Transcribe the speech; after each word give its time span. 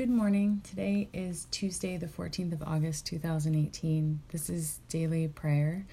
Good 0.00 0.08
morning. 0.08 0.62
Today 0.64 1.10
is 1.12 1.46
Tuesday, 1.50 1.98
the 1.98 2.06
14th 2.06 2.54
of 2.54 2.62
August, 2.62 3.04
2018. 3.04 4.20
This 4.30 4.48
is 4.48 4.78
daily 4.88 5.28
prayer 5.28 5.84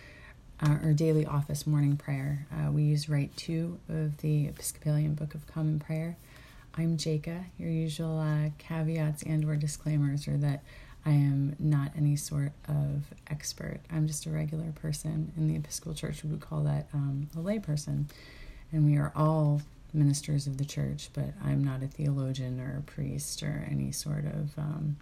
uh, 0.62 0.78
or 0.82 0.94
daily 0.94 1.26
office 1.26 1.68
morning 1.68 1.98
prayer. 1.98 2.48
Uh, 2.50 2.72
we 2.72 2.84
use 2.84 3.10
Rite 3.10 3.36
2 3.36 3.78
of 3.90 4.16
the 4.20 4.48
Episcopalian 4.48 5.14
Book 5.14 5.36
of 5.36 5.46
Common 5.46 5.78
Prayer. 5.78 6.16
I'm 6.78 6.96
Jaka. 6.96 7.48
Your 7.58 7.70
usual 7.70 8.18
uh, 8.18 8.52
caveats 8.58 9.24
and 9.24 9.44
or 9.44 9.58
disclaimers 9.58 10.26
are 10.30 10.38
that 10.38 10.64
I 11.06 11.10
am 11.10 11.58
not 11.60 11.92
any 11.98 12.16
sort 12.16 12.54
of 12.70 13.14
expert. 13.30 13.82
I'm 13.92 14.08
just 14.08 14.26
a 14.26 14.30
regular 14.30 14.72
person. 14.72 15.34
In 15.36 15.50
the 15.50 15.58
Episcopal 15.58 15.96
Church, 15.96 16.24
we 16.24 16.30
would 16.30 16.40
call 16.40 16.62
that 16.62 16.88
um, 16.94 17.28
a 17.36 17.42
lay 17.42 17.60
person. 17.60 18.08
And 18.72 18.86
we 18.86 18.96
are 18.96 19.12
all 19.18 19.64
ministers 19.98 20.48
of 20.48 20.58
the 20.58 20.66
church, 20.66 21.10
but 21.14 21.34
I'm 21.44 21.64
not 21.64 21.84
a 21.84 21.88
theologian 21.88 22.60
or 22.60 22.78
a 22.78 22.82
priest 22.82 23.44
or 23.44 23.68
any 23.70 23.92
sort 23.92 24.26
of 24.26 24.58
um, 24.58 24.98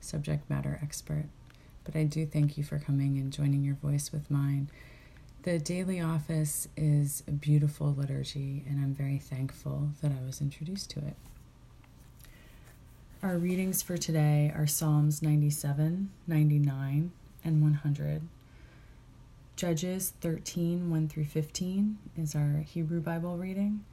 subject 0.00 0.50
matter 0.50 0.78
expert. 0.82 1.26
But 1.84 1.96
I 1.96 2.04
do 2.04 2.26
thank 2.26 2.58
you 2.58 2.64
for 2.64 2.78
coming 2.78 3.16
and 3.16 3.32
joining 3.32 3.64
your 3.64 3.76
voice 3.76 4.12
with 4.12 4.30
mine. 4.30 4.68
The 5.42 5.58
daily 5.58 6.00
office 6.00 6.68
is 6.76 7.22
a 7.26 7.30
beautiful 7.30 7.94
liturgy, 7.94 8.62
and 8.68 8.78
I'm 8.78 8.94
very 8.94 9.18
thankful 9.18 9.90
that 10.02 10.12
I 10.12 10.26
was 10.26 10.42
introduced 10.42 10.90
to 10.90 10.98
it. 10.98 11.16
Our 13.22 13.38
readings 13.38 13.82
for 13.82 13.96
today 13.96 14.52
are 14.54 14.66
Psalms 14.66 15.22
97, 15.22 16.10
99, 16.26 17.12
and 17.44 17.62
100. 17.62 18.22
Judges 19.56 20.14
13, 20.20 20.90
1 20.90 21.08
through 21.08 21.24
15 21.24 21.98
is 22.16 22.34
our 22.34 22.64
Hebrew 22.66 23.00
Bible 23.00 23.36
reading. 23.36 23.84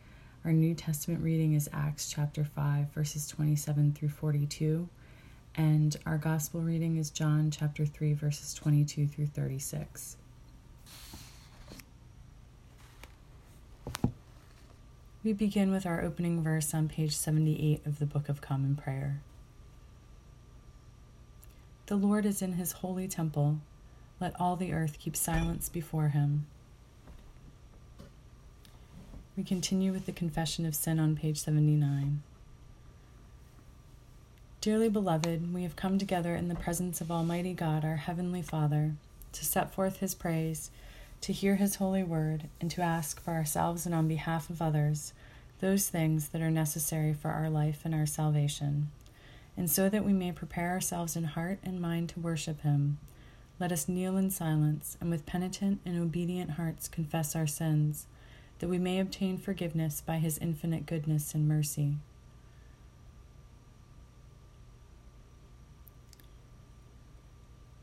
Our 0.45 0.53
New 0.53 0.75
Testament 0.75 1.21
reading 1.23 1.53
is 1.53 1.69
Acts 1.73 2.09
chapter 2.09 2.45
5, 2.45 2.93
verses 2.93 3.27
27 3.27 3.93
through 3.93 4.09
42. 4.09 4.87
And 5.55 5.97
our 6.05 6.17
Gospel 6.17 6.61
reading 6.61 6.97
is 6.97 7.09
John 7.09 7.51
chapter 7.51 7.85
3, 7.85 8.13
verses 8.13 8.53
22 8.53 9.07
through 9.07 9.25
36. 9.25 10.15
We 15.23 15.33
begin 15.33 15.71
with 15.71 15.85
our 15.85 16.01
opening 16.01 16.41
verse 16.41 16.73
on 16.73 16.87
page 16.87 17.15
78 17.15 17.85
of 17.85 17.99
the 17.99 18.05
Book 18.05 18.29
of 18.29 18.39
Common 18.39 18.75
Prayer. 18.75 19.19
The 21.87 21.97
Lord 21.97 22.25
is 22.25 22.41
in 22.41 22.53
his 22.53 22.73
holy 22.73 23.09
temple. 23.09 23.59
Let 24.21 24.39
all 24.39 24.55
the 24.55 24.71
earth 24.71 24.99
keep 24.99 25.17
silence 25.17 25.67
before 25.67 26.09
him. 26.09 26.45
We 29.37 29.43
continue 29.43 29.91
with 29.91 30.07
the 30.07 30.11
confession 30.11 30.65
of 30.65 30.73
sin 30.73 30.99
on 30.99 31.15
page 31.15 31.37
79. 31.37 32.23
Dearly 34.61 34.89
beloved, 34.89 35.53
we 35.53 35.61
have 35.61 35.75
come 35.75 35.99
together 35.99 36.35
in 36.35 36.47
the 36.47 36.55
presence 36.55 37.01
of 37.01 37.11
Almighty 37.11 37.53
God, 37.53 37.85
our 37.85 37.97
Heavenly 37.97 38.41
Father, 38.41 38.93
to 39.33 39.45
set 39.45 39.71
forth 39.71 39.99
His 39.99 40.15
praise, 40.15 40.71
to 41.21 41.31
hear 41.31 41.57
His 41.57 41.75
holy 41.75 42.01
word, 42.01 42.45
and 42.59 42.71
to 42.71 42.81
ask 42.81 43.21
for 43.21 43.33
ourselves 43.33 43.85
and 43.85 43.93
on 43.93 44.07
behalf 44.07 44.49
of 44.49 44.59
others 44.59 45.13
those 45.59 45.87
things 45.87 46.29
that 46.29 46.41
are 46.41 46.49
necessary 46.49 47.13
for 47.13 47.29
our 47.29 47.47
life 47.49 47.81
and 47.85 47.93
our 47.93 48.07
salvation. 48.07 48.89
And 49.55 49.69
so 49.69 49.87
that 49.87 50.03
we 50.03 50.13
may 50.13 50.31
prepare 50.31 50.71
ourselves 50.71 51.15
in 51.15 51.25
heart 51.25 51.59
and 51.63 51.79
mind 51.79 52.09
to 52.09 52.19
worship 52.19 52.63
Him, 52.63 52.97
let 53.59 53.71
us 53.71 53.87
kneel 53.87 54.17
in 54.17 54.31
silence 54.31 54.97
and 54.99 55.11
with 55.11 55.27
penitent 55.27 55.79
and 55.85 56.01
obedient 56.01 56.51
hearts 56.51 56.87
confess 56.87 57.35
our 57.35 57.47
sins 57.47 58.07
that 58.59 58.69
we 58.69 58.77
may 58.77 58.99
obtain 58.99 59.37
forgiveness 59.37 60.01
by 60.01 60.17
his 60.17 60.37
infinite 60.37 60.85
goodness 60.85 61.33
and 61.33 61.47
mercy. 61.47 61.95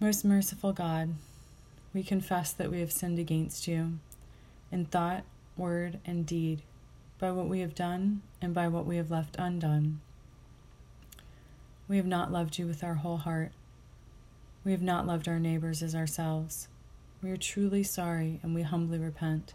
Most 0.00 0.25
merciful 0.25 0.72
God, 0.72 1.14
we 1.94 2.03
confess 2.03 2.53
that 2.53 2.70
we 2.70 2.81
have 2.81 2.92
sinned 2.92 3.19
against 3.19 3.66
you 3.66 3.98
in 4.71 4.84
thought, 4.84 5.22
word, 5.56 6.00
and 6.04 6.26
deed, 6.26 6.62
by 7.19 7.31
what 7.31 7.48
we 7.48 7.60
have 7.60 7.75
done 7.75 8.21
and 8.43 8.53
by 8.53 8.69
what 8.69 8.84
we 8.84 8.97
have 8.97 9.10
left 9.10 9.37
undone. 9.38 10.00
We 11.87 11.97
have 11.97 12.06
not 12.06 12.32
loved 12.32 12.59
you 12.59 12.66
with 12.66 12.82
our 12.82 12.94
whole 12.94 13.19
heart. 13.19 13.53
We 14.65 14.72
have 14.72 14.82
not 14.82 15.06
loved 15.06 15.28
our 15.28 15.38
neighbors 15.38 15.82
as 15.82 15.94
ourselves. 15.94 16.69
We 17.22 17.31
are 17.31 17.37
truly 17.37 17.82
sorry 17.82 18.41
and 18.43 18.54
we 18.54 18.62
humbly 18.62 18.98
repent. 18.98 19.54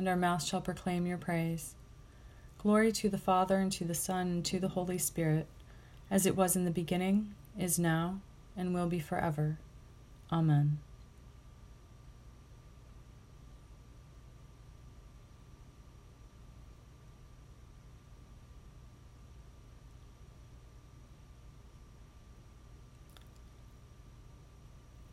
and 0.00 0.08
our 0.08 0.16
mouth 0.16 0.42
shall 0.42 0.62
proclaim 0.62 1.04
your 1.04 1.18
praise. 1.18 1.74
Glory 2.56 2.90
to 2.90 3.10
the 3.10 3.18
Father, 3.18 3.58
and 3.58 3.70
to 3.70 3.84
the 3.84 3.94
Son, 3.94 4.28
and 4.28 4.44
to 4.46 4.58
the 4.58 4.68
Holy 4.68 4.96
Spirit, 4.96 5.46
as 6.10 6.24
it 6.24 6.34
was 6.34 6.56
in 6.56 6.64
the 6.64 6.70
beginning, 6.70 7.34
is 7.58 7.78
now, 7.78 8.18
and 8.56 8.72
will 8.72 8.86
be 8.86 8.98
forever. 8.98 9.58
Amen. 10.32 10.78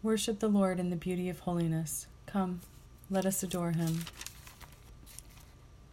Worship 0.02 0.40
the 0.40 0.48
Lord 0.48 0.80
in 0.80 0.92
the 0.92 0.96
beauty 0.96 1.28
of 1.28 1.40
holiness. 1.40 2.08
Come, 2.26 2.62
let 3.10 3.26
us 3.26 3.44
adore 3.44 3.74
him. 3.74 4.06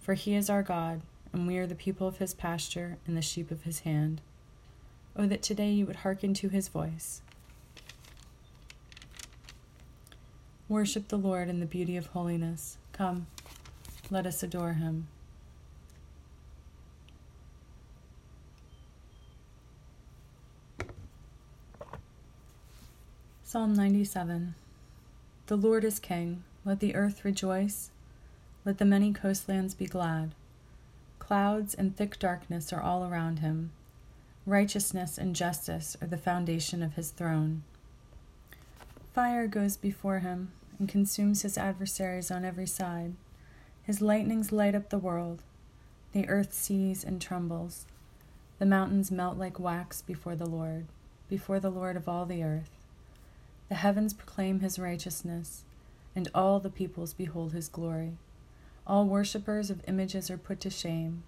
For 0.00 0.14
he 0.14 0.34
is 0.34 0.48
our 0.48 0.62
God, 0.62 1.02
and 1.32 1.46
we 1.46 1.58
are 1.58 1.66
the 1.66 1.74
people 1.74 2.08
of 2.08 2.18
his 2.18 2.34
pasture 2.34 2.96
and 3.06 3.16
the 3.16 3.22
sheep 3.22 3.50
of 3.50 3.62
his 3.62 3.80
hand. 3.80 4.20
Oh, 5.16 5.26
that 5.26 5.42
today 5.42 5.70
you 5.70 5.86
would 5.86 5.96
hearken 5.96 6.34
to 6.34 6.48
his 6.48 6.68
voice. 6.68 7.20
Worship 10.68 11.08
the 11.08 11.18
Lord 11.18 11.48
in 11.48 11.60
the 11.60 11.66
beauty 11.66 11.96
of 11.96 12.06
holiness. 12.06 12.78
Come, 12.92 13.26
let 14.10 14.24
us 14.24 14.42
adore 14.42 14.74
him. 14.74 15.08
Psalm 23.42 23.74
97 23.74 24.54
The 25.48 25.56
Lord 25.56 25.84
is 25.84 25.98
King. 25.98 26.44
Let 26.64 26.78
the 26.78 26.94
earth 26.94 27.24
rejoice 27.24 27.90
let 28.64 28.78
the 28.78 28.84
many 28.84 29.12
coastlands 29.12 29.74
be 29.74 29.86
glad. 29.86 30.34
Clouds 31.18 31.74
and 31.74 31.96
thick 31.96 32.18
darkness 32.18 32.72
are 32.72 32.82
all 32.82 33.04
around 33.04 33.38
him. 33.38 33.70
Righteousness 34.46 35.16
and 35.16 35.36
justice 35.36 35.96
are 36.02 36.06
the 36.06 36.18
foundation 36.18 36.82
of 36.82 36.94
his 36.94 37.10
throne. 37.10 37.62
Fire 39.14 39.46
goes 39.46 39.76
before 39.76 40.20
him 40.20 40.52
and 40.78 40.88
consumes 40.88 41.42
his 41.42 41.58
adversaries 41.58 42.30
on 42.30 42.44
every 42.44 42.66
side. 42.66 43.14
His 43.82 44.00
lightnings 44.00 44.52
light 44.52 44.74
up 44.74 44.90
the 44.90 44.98
world. 44.98 45.42
The 46.12 46.28
earth 46.28 46.52
sees 46.52 47.04
and 47.04 47.20
trembles. 47.20 47.86
The 48.58 48.66
mountains 48.66 49.10
melt 49.10 49.38
like 49.38 49.58
wax 49.58 50.02
before 50.02 50.36
the 50.36 50.48
Lord, 50.48 50.86
before 51.28 51.60
the 51.60 51.70
Lord 51.70 51.96
of 51.96 52.08
all 52.08 52.26
the 52.26 52.42
earth. 52.42 52.70
The 53.68 53.76
heavens 53.76 54.12
proclaim 54.12 54.60
his 54.60 54.78
righteousness, 54.78 55.64
and 56.14 56.28
all 56.34 56.60
the 56.60 56.70
peoples 56.70 57.14
behold 57.14 57.52
his 57.52 57.68
glory. 57.68 58.14
All 58.90 59.06
worshippers 59.06 59.70
of 59.70 59.84
images 59.86 60.32
are 60.32 60.36
put 60.36 60.58
to 60.62 60.68
shame, 60.68 61.22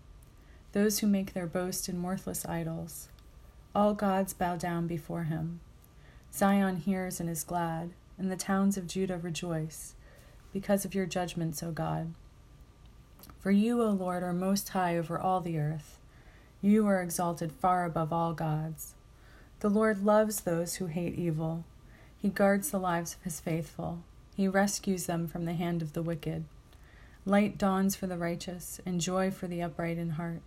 those 0.72 0.98
who 0.98 1.06
make 1.06 1.32
their 1.32 1.46
boast 1.46 1.88
in 1.88 2.02
worthless 2.02 2.44
idols. 2.44 3.08
All 3.72 3.94
gods 3.94 4.34
bow 4.34 4.56
down 4.56 4.88
before 4.88 5.22
him. 5.22 5.60
Zion 6.34 6.78
hears 6.78 7.20
and 7.20 7.30
is 7.30 7.44
glad, 7.44 7.90
and 8.18 8.32
the 8.32 8.36
towns 8.36 8.76
of 8.76 8.88
Judah 8.88 9.16
rejoice, 9.16 9.94
because 10.52 10.84
of 10.84 10.92
your 10.92 11.06
judgments, 11.06 11.62
O 11.62 11.70
God. 11.70 12.14
For 13.38 13.52
you, 13.52 13.80
O 13.80 13.90
Lord, 13.90 14.24
are 14.24 14.32
most 14.32 14.70
high 14.70 14.98
over 14.98 15.16
all 15.16 15.40
the 15.40 15.60
earth. 15.60 16.00
You 16.60 16.88
are 16.88 17.00
exalted 17.00 17.52
far 17.52 17.84
above 17.84 18.12
all 18.12 18.32
gods. 18.32 18.94
The 19.60 19.70
Lord 19.70 20.02
loves 20.02 20.40
those 20.40 20.74
who 20.74 20.86
hate 20.86 21.14
evil. 21.14 21.62
He 22.18 22.28
guards 22.28 22.72
the 22.72 22.80
lives 22.80 23.14
of 23.14 23.22
his 23.22 23.38
faithful. 23.38 24.02
He 24.34 24.48
rescues 24.48 25.06
them 25.06 25.28
from 25.28 25.44
the 25.44 25.54
hand 25.54 25.80
of 25.80 25.92
the 25.92 26.02
wicked. 26.02 26.42
Light 27.24 27.56
dawns 27.56 27.94
for 27.94 28.08
the 28.08 28.19
righteous, 28.19 28.80
and 28.84 29.00
joy 29.00 29.30
for 29.30 29.46
the 29.46 29.62
upright 29.62 29.96
in 29.96 30.10
heart. 30.10 30.40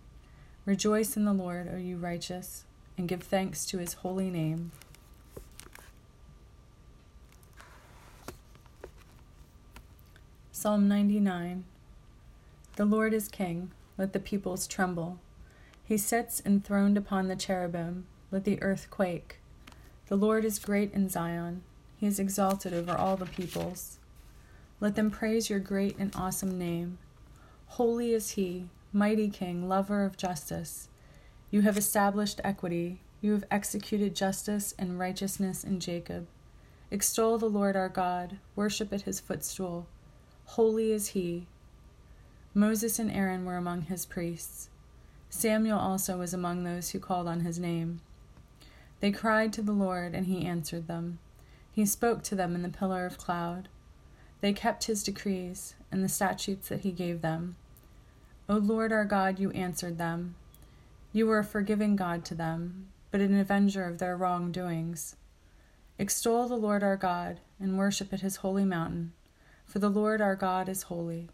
Rejoice 0.66 1.16
in 1.16 1.24
the 1.24 1.32
Lord, 1.32 1.70
O 1.72 1.78
you 1.78 1.96
righteous, 1.96 2.64
and 2.98 3.08
give 3.08 3.22
thanks 3.22 3.64
to 3.66 3.78
his 3.78 3.94
holy 3.94 4.30
name. 4.30 4.72
Psalm 10.52 10.86
99 10.86 11.64
The 12.74 12.84
Lord 12.84 13.14
is 13.14 13.28
King, 13.28 13.70
let 13.96 14.12
the 14.12 14.20
peoples 14.20 14.66
tremble. 14.66 15.18
He 15.82 15.96
sits 15.96 16.42
enthroned 16.44 16.98
upon 16.98 17.28
the 17.28 17.36
cherubim, 17.36 18.06
let 18.30 18.44
the 18.44 18.60
earth 18.62 18.88
quake. 18.90 19.38
The 20.08 20.16
Lord 20.16 20.44
is 20.44 20.58
great 20.58 20.92
in 20.92 21.08
Zion, 21.08 21.62
he 21.96 22.06
is 22.06 22.18
exalted 22.18 22.74
over 22.74 22.94
all 22.94 23.16
the 23.16 23.24
peoples. 23.24 23.95
Let 24.78 24.94
them 24.94 25.10
praise 25.10 25.48
your 25.48 25.58
great 25.58 25.96
and 25.98 26.14
awesome 26.14 26.58
name. 26.58 26.98
Holy 27.66 28.12
is 28.12 28.30
he, 28.30 28.68
mighty 28.92 29.30
King, 29.30 29.68
lover 29.68 30.04
of 30.04 30.18
justice. 30.18 30.88
You 31.50 31.62
have 31.62 31.78
established 31.78 32.40
equity, 32.44 33.00
you 33.22 33.32
have 33.32 33.44
executed 33.50 34.14
justice 34.14 34.74
and 34.78 34.98
righteousness 34.98 35.64
in 35.64 35.80
Jacob. 35.80 36.26
Extol 36.90 37.38
the 37.38 37.48
Lord 37.48 37.74
our 37.74 37.88
God, 37.88 38.38
worship 38.54 38.92
at 38.92 39.02
his 39.02 39.18
footstool. 39.18 39.86
Holy 40.44 40.92
is 40.92 41.08
he. 41.08 41.46
Moses 42.52 42.98
and 42.98 43.10
Aaron 43.10 43.44
were 43.44 43.56
among 43.56 43.82
his 43.82 44.04
priests. 44.04 44.68
Samuel 45.30 45.78
also 45.78 46.18
was 46.18 46.32
among 46.32 46.64
those 46.64 46.90
who 46.90 46.98
called 46.98 47.26
on 47.26 47.40
his 47.40 47.58
name. 47.58 48.00
They 49.00 49.10
cried 49.10 49.52
to 49.54 49.62
the 49.62 49.72
Lord, 49.72 50.14
and 50.14 50.26
he 50.26 50.46
answered 50.46 50.86
them. 50.86 51.18
He 51.72 51.84
spoke 51.84 52.22
to 52.24 52.34
them 52.34 52.54
in 52.54 52.62
the 52.62 52.68
pillar 52.68 53.04
of 53.04 53.18
cloud. 53.18 53.68
They 54.40 54.52
kept 54.52 54.84
his 54.84 55.02
decrees 55.02 55.74
and 55.90 56.04
the 56.04 56.08
statutes 56.08 56.68
that 56.68 56.80
he 56.80 56.92
gave 56.92 57.22
them. 57.22 57.56
O 58.48 58.56
Lord 58.56 58.92
our 58.92 59.04
God, 59.04 59.38
you 59.38 59.50
answered 59.52 59.98
them. 59.98 60.34
You 61.12 61.26
were 61.26 61.38
a 61.40 61.44
forgiving 61.44 61.96
God 61.96 62.24
to 62.26 62.34
them, 62.34 62.88
but 63.10 63.20
an 63.20 63.38
avenger 63.38 63.84
of 63.84 63.98
their 63.98 64.16
wrongdoings. 64.16 65.16
Extol 65.98 66.48
the 66.48 66.56
Lord 66.56 66.82
our 66.82 66.96
God, 66.96 67.40
and 67.58 67.78
worship 67.78 68.12
at 68.12 68.20
his 68.20 68.36
holy 68.36 68.64
mountain 68.64 69.12
for 69.66 69.80
the 69.80 69.90
Lord 69.90 70.20
our 70.20 70.36
God 70.36 70.68
is 70.68 70.84
holy. 70.84 71.28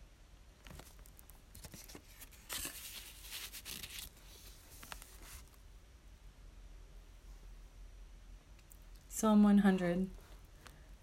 Psalm 9.08 9.44
100 9.44 10.08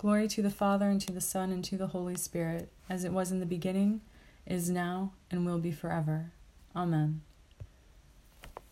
Glory 0.00 0.28
to 0.28 0.40
the 0.40 0.48
Father, 0.48 0.88
and 0.88 0.98
to 1.02 1.12
the 1.12 1.20
Son, 1.20 1.52
and 1.52 1.62
to 1.62 1.76
the 1.76 1.88
Holy 1.88 2.14
Spirit, 2.14 2.72
as 2.88 3.04
it 3.04 3.12
was 3.12 3.30
in 3.30 3.38
the 3.38 3.44
beginning, 3.44 4.00
is 4.46 4.70
now, 4.70 5.12
and 5.30 5.44
will 5.44 5.58
be 5.58 5.70
forever. 5.70 6.32
Amen. 6.74 7.20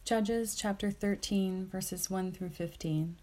Judges 0.07 0.55
chapter 0.55 0.91
13, 0.91 1.67
verses 1.67 2.09
1 2.09 2.33
through 2.33 2.49
15. 2.49 3.17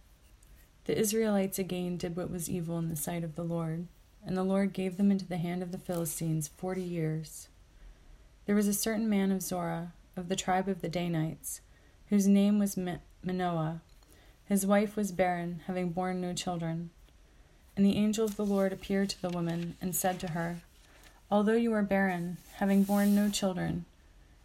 The 0.84 0.96
Israelites 0.96 1.58
again 1.58 1.98
did 1.98 2.16
what 2.16 2.30
was 2.30 2.48
evil 2.48 2.78
in 2.78 2.90
the 2.90 2.96
sight 2.96 3.24
of 3.24 3.34
the 3.34 3.44
Lord, 3.44 3.88
and 4.24 4.38
the 4.38 4.44
Lord 4.44 4.72
gave 4.72 4.98
them 4.98 5.10
into 5.10 5.26
the 5.26 5.38
hand 5.38 5.64
of 5.64 5.72
the 5.72 5.80
Philistines 5.80 6.48
forty 6.48 6.84
years. 6.84 7.48
There 8.46 8.56
was 8.56 8.68
a 8.68 8.74
certain 8.76 9.10
man 9.10 9.32
of 9.32 9.42
Zorah, 9.42 9.94
of 10.16 10.30
the 10.30 10.36
tribe 10.36 10.68
of 10.68 10.82
the 10.82 10.90
Danites, 10.90 11.62
whose 12.10 12.28
name 12.28 12.60
was 12.60 12.78
Manoah. 13.24 13.82
His 14.48 14.64
wife 14.64 14.96
was 14.96 15.12
barren, 15.12 15.62
having 15.66 15.90
borne 15.90 16.22
no 16.22 16.34
children. 16.34 16.92
And 17.76 17.86
the 17.86 17.98
angel 17.98 18.26
of 18.26 18.36
the 18.36 18.46
Lord 18.46 18.72
appeared 18.72 19.10
to 19.10 19.22
the 19.22 19.30
woman, 19.30 19.76
and 19.82 19.96
said 19.96 20.20
to 20.22 20.32
her, 20.32 20.60
Although 21.30 21.54
you 21.54 21.74
are 21.74 21.84
barren, 21.84 22.38
having 22.56 22.84
borne 22.84 23.16
no 23.16 23.30
children, 23.30 23.86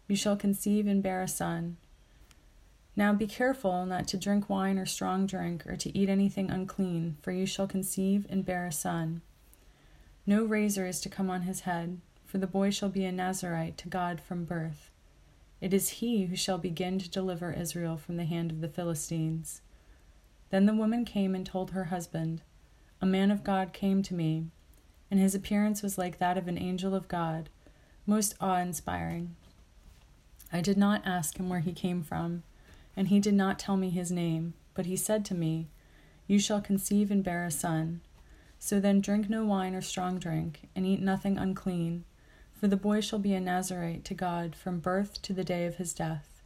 you 0.07 0.15
shall 0.15 0.35
conceive 0.35 0.87
and 0.87 1.01
bear 1.01 1.21
a 1.21 1.27
son 1.27 1.77
now 2.95 3.13
be 3.13 3.27
careful 3.27 3.85
not 3.85 4.07
to 4.09 4.17
drink 4.17 4.49
wine 4.49 4.77
or 4.77 4.85
strong 4.85 5.25
drink, 5.25 5.65
or 5.65 5.77
to 5.77 5.97
eat 5.97 6.09
anything 6.09 6.51
unclean, 6.51 7.17
for 7.21 7.31
you 7.31 7.45
shall 7.45 7.67
conceive 7.67 8.27
and 8.29 8.45
bear 8.45 8.65
a 8.65 8.71
son. 8.71 9.21
No 10.25 10.43
razor 10.43 10.85
is 10.85 10.99
to 11.01 11.09
come 11.09 11.29
on 11.29 11.43
his 11.43 11.61
head, 11.61 11.99
for 12.25 12.37
the 12.37 12.47
boy 12.47 12.69
shall 12.69 12.89
be 12.89 13.05
a 13.05 13.11
Nazarite 13.11 13.77
to 13.79 13.87
God 13.87 14.19
from 14.19 14.43
birth. 14.43 14.89
It 15.61 15.73
is 15.73 15.89
he 15.89 16.25
who 16.25 16.35
shall 16.35 16.57
begin 16.57 16.99
to 16.99 17.09
deliver 17.09 17.53
Israel 17.53 17.95
from 17.95 18.17
the 18.17 18.25
hand 18.25 18.51
of 18.51 18.61
the 18.61 18.67
Philistines. 18.67 19.61
Then 20.49 20.65
the 20.65 20.73
woman 20.73 21.05
came 21.05 21.33
and 21.33 21.45
told 21.45 21.71
her 21.71 21.85
husband, 21.85 22.41
A 23.01 23.05
man 23.05 23.31
of 23.31 23.43
God 23.43 23.73
came 23.73 24.03
to 24.03 24.13
me, 24.13 24.45
and 25.09 25.19
his 25.19 25.35
appearance 25.35 25.81
was 25.81 25.97
like 25.97 26.19
that 26.19 26.37
of 26.37 26.47
an 26.47 26.57
angel 26.57 26.93
of 26.93 27.07
God, 27.07 27.49
most 28.05 28.35
awe 28.39 28.59
inspiring. 28.59 29.35
I 30.53 30.61
did 30.61 30.77
not 30.77 31.05
ask 31.05 31.37
him 31.37 31.49
where 31.49 31.61
he 31.61 31.73
came 31.73 32.03
from 32.03 32.43
and 32.95 33.07
he 33.07 33.19
did 33.19 33.33
not 33.33 33.59
tell 33.59 33.77
me 33.77 33.89
his 33.89 34.11
name, 34.11 34.53
but 34.73 34.85
he 34.85 34.95
said 34.95 35.23
to 35.25 35.35
me, 35.35 35.67
You 36.27 36.39
shall 36.39 36.61
conceive 36.61 37.11
and 37.11 37.23
bear 37.23 37.45
a 37.45 37.51
son. 37.51 38.01
So 38.59 38.79
then 38.79 39.01
drink 39.01 39.29
no 39.29 39.45
wine 39.45 39.73
or 39.73 39.81
strong 39.81 40.19
drink, 40.19 40.69
and 40.75 40.85
eat 40.85 41.01
nothing 41.01 41.37
unclean, 41.37 42.03
for 42.53 42.67
the 42.67 42.77
boy 42.77 43.01
shall 43.01 43.19
be 43.19 43.33
a 43.33 43.39
Nazarite 43.39 44.05
to 44.05 44.13
God 44.13 44.55
from 44.55 44.79
birth 44.79 45.21
to 45.23 45.33
the 45.33 45.43
day 45.43 45.65
of 45.65 45.77
his 45.77 45.93
death. 45.93 46.41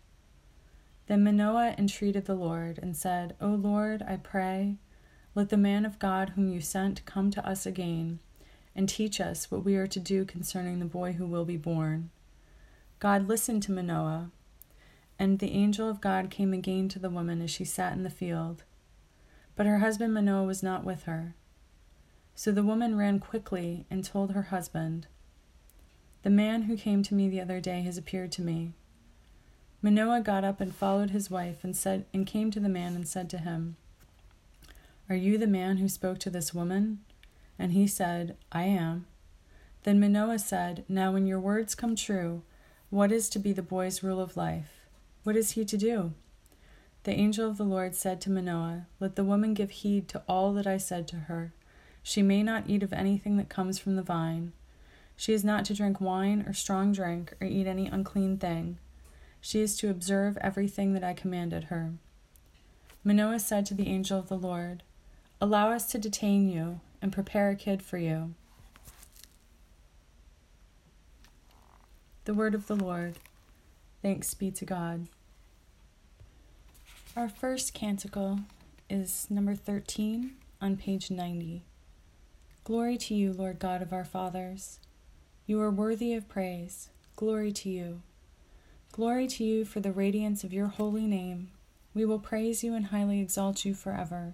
Then 1.08 1.24
Manoah 1.24 1.76
entreated 1.78 2.26
the 2.26 2.36
Lord, 2.36 2.80
and 2.82 2.96
said, 2.96 3.36
O 3.42 3.50
Lord, 3.50 4.02
I 4.08 4.18
pray, 4.18 4.78
let 5.36 5.50
the 5.50 5.58
man 5.58 5.86
of 5.86 6.00
God 6.00 6.30
whom 6.30 6.52
you 6.52 6.62
sent 6.62 7.06
come 7.06 7.30
to 7.32 7.48
us 7.48 7.66
again, 7.66 8.20
and 8.76 8.90
teach 8.90 9.22
us 9.22 9.52
what 9.52 9.64
we 9.64 9.76
are 9.76 9.88
to 9.88 10.00
do 10.00 10.26
concerning 10.26 10.80
the 10.80 10.86
boy 10.86 11.14
who 11.14 11.28
will 11.28 11.46
be 11.46 11.58
born. 11.58 12.10
God 13.00 13.28
listened 13.28 13.62
to 13.64 13.72
Manoah 13.72 14.32
and 15.18 15.40
the 15.40 15.52
angel 15.52 15.90
of 15.90 16.02
God 16.02 16.30
came 16.30 16.54
again 16.54 16.90
to 16.90 17.00
the 17.00 17.10
woman 17.10 17.42
as 17.42 17.52
she 17.52 17.66
sat 17.66 17.94
in 17.94 18.04
the 18.04 18.10
field. 18.10 18.64
But 19.56 19.66
her 19.66 19.80
husband 19.80 20.14
Manoah 20.14 20.44
was 20.44 20.62
not 20.62 20.84
with 20.84 21.04
her. 21.04 21.36
So 22.34 22.52
the 22.52 22.64
woman 22.64 22.98
ran 22.98 23.20
quickly 23.20 23.86
and 23.90 24.04
told 24.04 24.32
her 24.32 24.44
husband, 24.44 25.08
The 26.24 26.30
man 26.30 26.64
who 26.64 26.76
came 26.76 27.02
to 27.04 27.14
me 27.14 27.30
the 27.30 27.40
other 27.40 27.62
day 27.62 27.82
has 27.84 27.98
appeared 27.98 28.32
to 28.34 28.42
me. 28.42 28.74
Manoah 29.82 30.22
got 30.22 30.44
up 30.44 30.60
and 30.60 30.76
followed 30.76 31.12
his 31.12 31.32
wife 31.32 31.64
and 31.64 31.76
said 31.76 32.06
and 32.14 32.28
came 32.28 32.52
to 32.52 32.60
the 32.60 32.68
man 32.68 32.96
and 32.96 33.08
said 33.08 33.30
to 33.30 33.38
him, 33.38 33.78
Are 35.08 35.16
you 35.16 35.38
the 35.38 35.46
man 35.46 35.78
who 35.78 35.88
spoke 35.88 36.18
to 36.20 36.32
this 36.32 36.52
woman? 36.52 37.00
And 37.60 37.74
he 37.74 37.86
said, 37.86 38.38
I 38.52 38.64
am. 38.64 39.06
Then 39.84 40.00
Manoah 40.00 40.40
said, 40.40 40.84
Now 40.90 41.12
when 41.12 41.28
your 41.28 41.40
words 41.40 41.76
come 41.76 41.96
true, 41.96 42.42
what 42.90 43.12
is 43.12 43.30
to 43.30 43.40
be 43.40 43.54
the 43.54 43.62
boy's 43.62 44.02
rule 44.02 44.20
of 44.20 44.36
life? 44.36 44.72
What 45.24 45.36
is 45.36 45.52
he 45.52 45.64
to 45.66 45.78
do? 45.78 46.14
The 47.04 47.14
angel 47.14 47.48
of 47.48 47.58
the 47.58 47.64
Lord 47.64 47.94
said 47.94 48.20
to 48.22 48.32
Manoah, 48.32 48.88
Let 49.00 49.16
the 49.16 49.24
woman 49.24 49.54
give 49.54 49.70
heed 49.70 50.08
to 50.10 50.24
all 50.28 50.54
that 50.54 50.66
I 50.66 50.78
said 50.78 51.08
to 51.10 51.16
her. 51.16 51.54
She 52.02 52.24
may 52.24 52.42
not 52.42 52.64
eat 52.68 52.82
of 52.82 52.92
anything 52.92 53.38
that 53.38 53.48
comes 53.48 53.78
from 53.78 53.96
the 53.96 54.02
vine. 54.02 54.54
She 55.16 55.34
is 55.34 55.44
not 55.44 55.66
to 55.66 55.76
drink 55.76 56.02
wine 56.02 56.44
or 56.48 56.54
strong 56.54 56.92
drink 56.92 57.34
or 57.40 57.46
eat 57.46 57.68
any 57.68 57.86
unclean 57.86 58.40
thing. 58.40 58.80
She 59.40 59.62
is 59.62 59.78
to 59.78 59.92
observe 59.92 60.36
everything 60.42 60.94
that 60.94 61.04
I 61.04 61.14
commanded 61.14 61.66
her. 61.66 61.94
Manoah 63.04 63.40
said 63.40 63.68
to 63.68 63.76
the 63.76 63.88
angel 63.88 64.18
of 64.18 64.30
the 64.30 64.38
Lord, 64.38 64.82
Allow 65.42 65.72
us 65.72 65.86
to 65.88 65.98
detain 65.98 66.50
you 66.50 66.80
and 67.02 67.12
prepare 67.12 67.50
a 67.50 67.56
kid 67.56 67.82
for 67.82 67.98
you. 67.98 68.34
The 72.24 72.34
word 72.34 72.56
of 72.56 72.68
the 72.68 72.76
Lord. 72.76 73.16
Thanks 74.02 74.34
be 74.34 74.50
to 74.52 74.66
God. 74.66 75.08
Our 77.16 77.30
first 77.30 77.74
canticle 77.74 78.40
is 78.90 79.28
number 79.30 79.56
13 79.56 80.32
on 80.62 80.78
page 80.78 81.12
90. 81.12 81.64
Glory 82.64 82.98
to 82.98 83.14
you, 83.14 83.32
Lord 83.32 83.60
God 83.60 83.82
of 83.82 83.94
our 83.94 84.06
fathers. 84.06 84.80
You 85.46 85.62
are 85.62 85.70
worthy 85.70 86.14
of 86.14 86.28
praise. 86.28 86.90
Glory 87.16 87.52
to 87.52 87.70
you. 87.70 88.02
Glory 88.92 89.28
to 89.28 89.44
you 89.44 89.66
for 89.66 89.80
the 89.80 89.92
radiance 89.92 90.44
of 90.44 90.54
your 90.54 90.68
holy 90.68 91.06
name. 91.06 91.52
We 91.94 92.06
will 92.06 92.20
praise 92.20 92.64
you 92.64 92.74
and 92.74 92.88
highly 92.88 93.22
exalt 93.22 93.66
you 93.66 93.74
forever. 93.76 94.34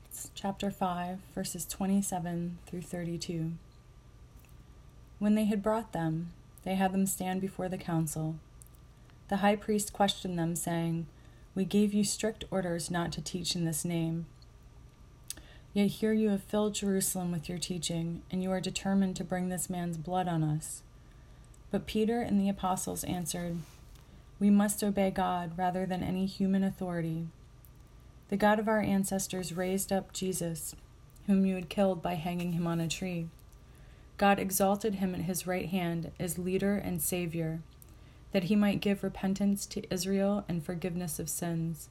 chapter 0.35 0.69
5, 0.69 1.19
verses 1.33 1.65
27 1.65 2.57
through 2.67 2.81
32. 2.81 3.53
When 5.19 5.35
they 5.35 5.45
had 5.45 5.63
brought 5.63 5.93
them, 5.93 6.31
they 6.63 6.75
had 6.75 6.91
them 6.91 7.05
stand 7.05 7.41
before 7.41 7.69
the 7.69 7.77
council. 7.77 8.35
The 9.29 9.37
high 9.37 9.55
priest 9.55 9.93
questioned 9.93 10.37
them, 10.37 10.55
saying, 10.55 11.07
We 11.55 11.65
gave 11.65 11.93
you 11.93 12.03
strict 12.03 12.43
orders 12.51 12.91
not 12.91 13.11
to 13.13 13.21
teach 13.21 13.55
in 13.55 13.65
this 13.65 13.85
name. 13.85 14.25
Yet 15.73 15.87
here 15.87 16.11
you 16.11 16.29
have 16.29 16.43
filled 16.43 16.75
Jerusalem 16.75 17.31
with 17.31 17.47
your 17.47 17.57
teaching, 17.57 18.23
and 18.29 18.43
you 18.43 18.51
are 18.51 18.59
determined 18.59 19.15
to 19.15 19.23
bring 19.23 19.49
this 19.49 19.69
man's 19.69 19.97
blood 19.97 20.27
on 20.27 20.43
us. 20.43 20.81
But 21.71 21.87
Peter 21.87 22.19
and 22.21 22.39
the 22.39 22.49
apostles 22.49 23.05
answered, 23.05 23.57
We 24.39 24.49
must 24.49 24.83
obey 24.83 25.11
God 25.11 25.57
rather 25.57 25.85
than 25.85 26.03
any 26.03 26.25
human 26.25 26.63
authority. 26.63 27.27
The 28.31 28.37
God 28.37 28.59
of 28.59 28.69
our 28.69 28.79
ancestors 28.79 29.51
raised 29.51 29.91
up 29.91 30.13
Jesus, 30.13 30.73
whom 31.27 31.45
you 31.45 31.55
had 31.55 31.67
killed 31.67 32.01
by 32.01 32.13
hanging 32.13 32.53
him 32.53 32.65
on 32.65 32.79
a 32.79 32.87
tree. 32.87 33.27
God 34.15 34.39
exalted 34.39 34.95
him 34.95 35.13
at 35.13 35.23
his 35.23 35.45
right 35.45 35.67
hand 35.67 36.11
as 36.17 36.39
leader 36.39 36.77
and 36.77 37.01
Savior, 37.01 37.59
that 38.31 38.45
he 38.45 38.55
might 38.55 38.79
give 38.79 39.03
repentance 39.03 39.65
to 39.65 39.83
Israel 39.93 40.45
and 40.47 40.63
forgiveness 40.63 41.19
of 41.19 41.27
sins. 41.27 41.89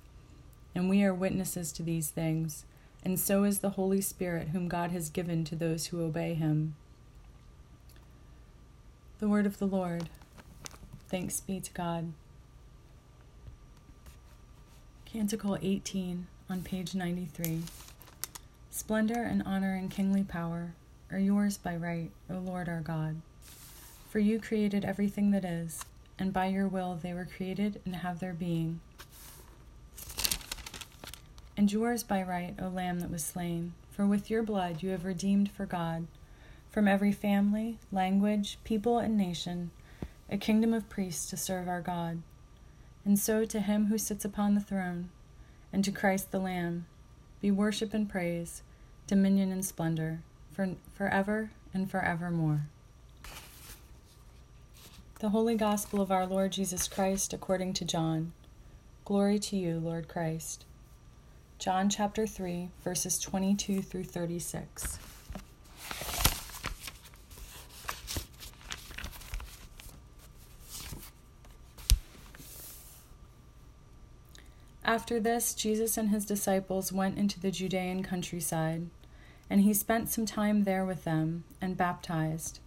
And 0.75 0.89
we 0.89 1.05
are 1.05 1.13
witnesses 1.13 1.73
to 1.73 1.83
these 1.83 2.09
things, 2.09 2.65
and 3.05 3.21
so 3.21 3.45
is 3.45 3.59
the 3.59 3.71
Holy 3.71 4.01
Spirit, 4.01 4.49
whom 4.49 4.67
God 4.67 4.93
has 4.93 5.11
given 5.11 5.45
to 5.45 5.55
those 5.55 5.89
who 5.89 6.03
obey 6.03 6.33
him. 6.33 6.75
The 9.19 9.29
word 9.29 9.45
of 9.45 9.59
the 9.59 9.67
Lord. 9.67 10.09
Thanks 11.07 11.39
be 11.41 11.61
to 11.61 11.73
God. 11.75 12.15
Canticle 15.13 15.59
18 15.61 16.29
on 16.49 16.63
page 16.63 16.95
93. 16.95 17.63
Splendor 18.71 19.21
and 19.25 19.43
honor 19.45 19.75
and 19.75 19.91
kingly 19.91 20.23
power 20.23 20.75
are 21.11 21.19
yours 21.19 21.59
by 21.59 21.75
right, 21.75 22.13
O 22.31 22.35
Lord 22.35 22.69
our 22.69 22.81
God. 22.81 23.17
For 24.09 24.21
you 24.21 24.39
created 24.39 24.85
everything 24.85 25.33
that 25.33 25.45
is, 25.45 25.85
and 26.17 26.33
by 26.33 26.47
your 26.47 26.69
will 26.69 26.97
they 27.03 27.13
were 27.13 27.25
created 27.25 27.81
and 27.85 27.97
have 27.97 28.21
their 28.21 28.33
being. 28.33 28.79
And 31.57 31.73
yours 31.73 32.05
by 32.05 32.23
right, 32.23 32.55
O 32.63 32.69
Lamb 32.69 33.01
that 33.01 33.11
was 33.11 33.25
slain, 33.25 33.73
for 33.91 34.07
with 34.07 34.31
your 34.31 34.45
blood 34.45 34.81
you 34.81 34.91
have 34.91 35.05
redeemed 35.05 35.51
for 35.51 35.67
God, 35.67 36.07
from 36.71 36.87
every 36.87 37.11
family, 37.11 37.79
language, 37.91 38.59
people, 38.63 39.01
and 39.01 39.17
nation, 39.17 39.73
a 40.31 40.39
kingdom 40.39 40.73
of 40.73 40.89
priests 40.89 41.29
to 41.31 41.37
serve 41.37 41.67
our 41.67 41.81
God. 41.81 42.23
And 43.11 43.19
so 43.19 43.45
to 43.45 43.59
him 43.59 43.87
who 43.87 43.99
sits 43.99 44.25
upon 44.25 44.55
the 44.55 44.61
throne, 44.61 45.09
and 45.73 45.85
to 45.85 45.91
Christ 45.91 46.31
the 46.31 46.39
Lamb, 46.39 46.87
be 47.41 47.51
worship 47.51 47.93
and 47.93 48.09
praise, 48.09 48.63
dominion 49.09 49.51
and 49.51 49.65
splendor, 49.65 50.21
for 50.53 50.77
forever 50.95 51.51
and 51.75 51.91
forevermore. 51.91 52.67
The 55.19 55.31
Holy 55.31 55.57
Gospel 55.57 56.01
of 56.01 56.13
our 56.13 56.25
Lord 56.25 56.53
Jesus 56.53 56.87
Christ 56.87 57.33
according 57.33 57.73
to 57.73 57.85
John. 57.85 58.31
Glory 59.05 59.41
to 59.41 59.57
you, 59.57 59.81
Lord 59.81 60.07
Christ. 60.07 60.65
John 61.59 61.91
chapter 61.91 62.29
3, 62.29 62.69
verses 62.85 63.19
22 63.19 63.83
through 63.83 64.05
36. 64.05 65.01
After 74.91 75.21
this, 75.21 75.55
Jesus 75.55 75.97
and 75.97 76.09
his 76.09 76.25
disciples 76.25 76.93
went 76.93 77.17
into 77.17 77.39
the 77.39 77.53
Judean 77.53 78.03
countryside, 78.03 78.89
and 79.49 79.61
he 79.61 79.73
spent 79.73 80.09
some 80.09 80.27
time 80.27 80.65
there 80.65 80.85
with 80.85 81.05
them 81.05 81.45
and 81.61 81.77
baptized. 81.77 82.59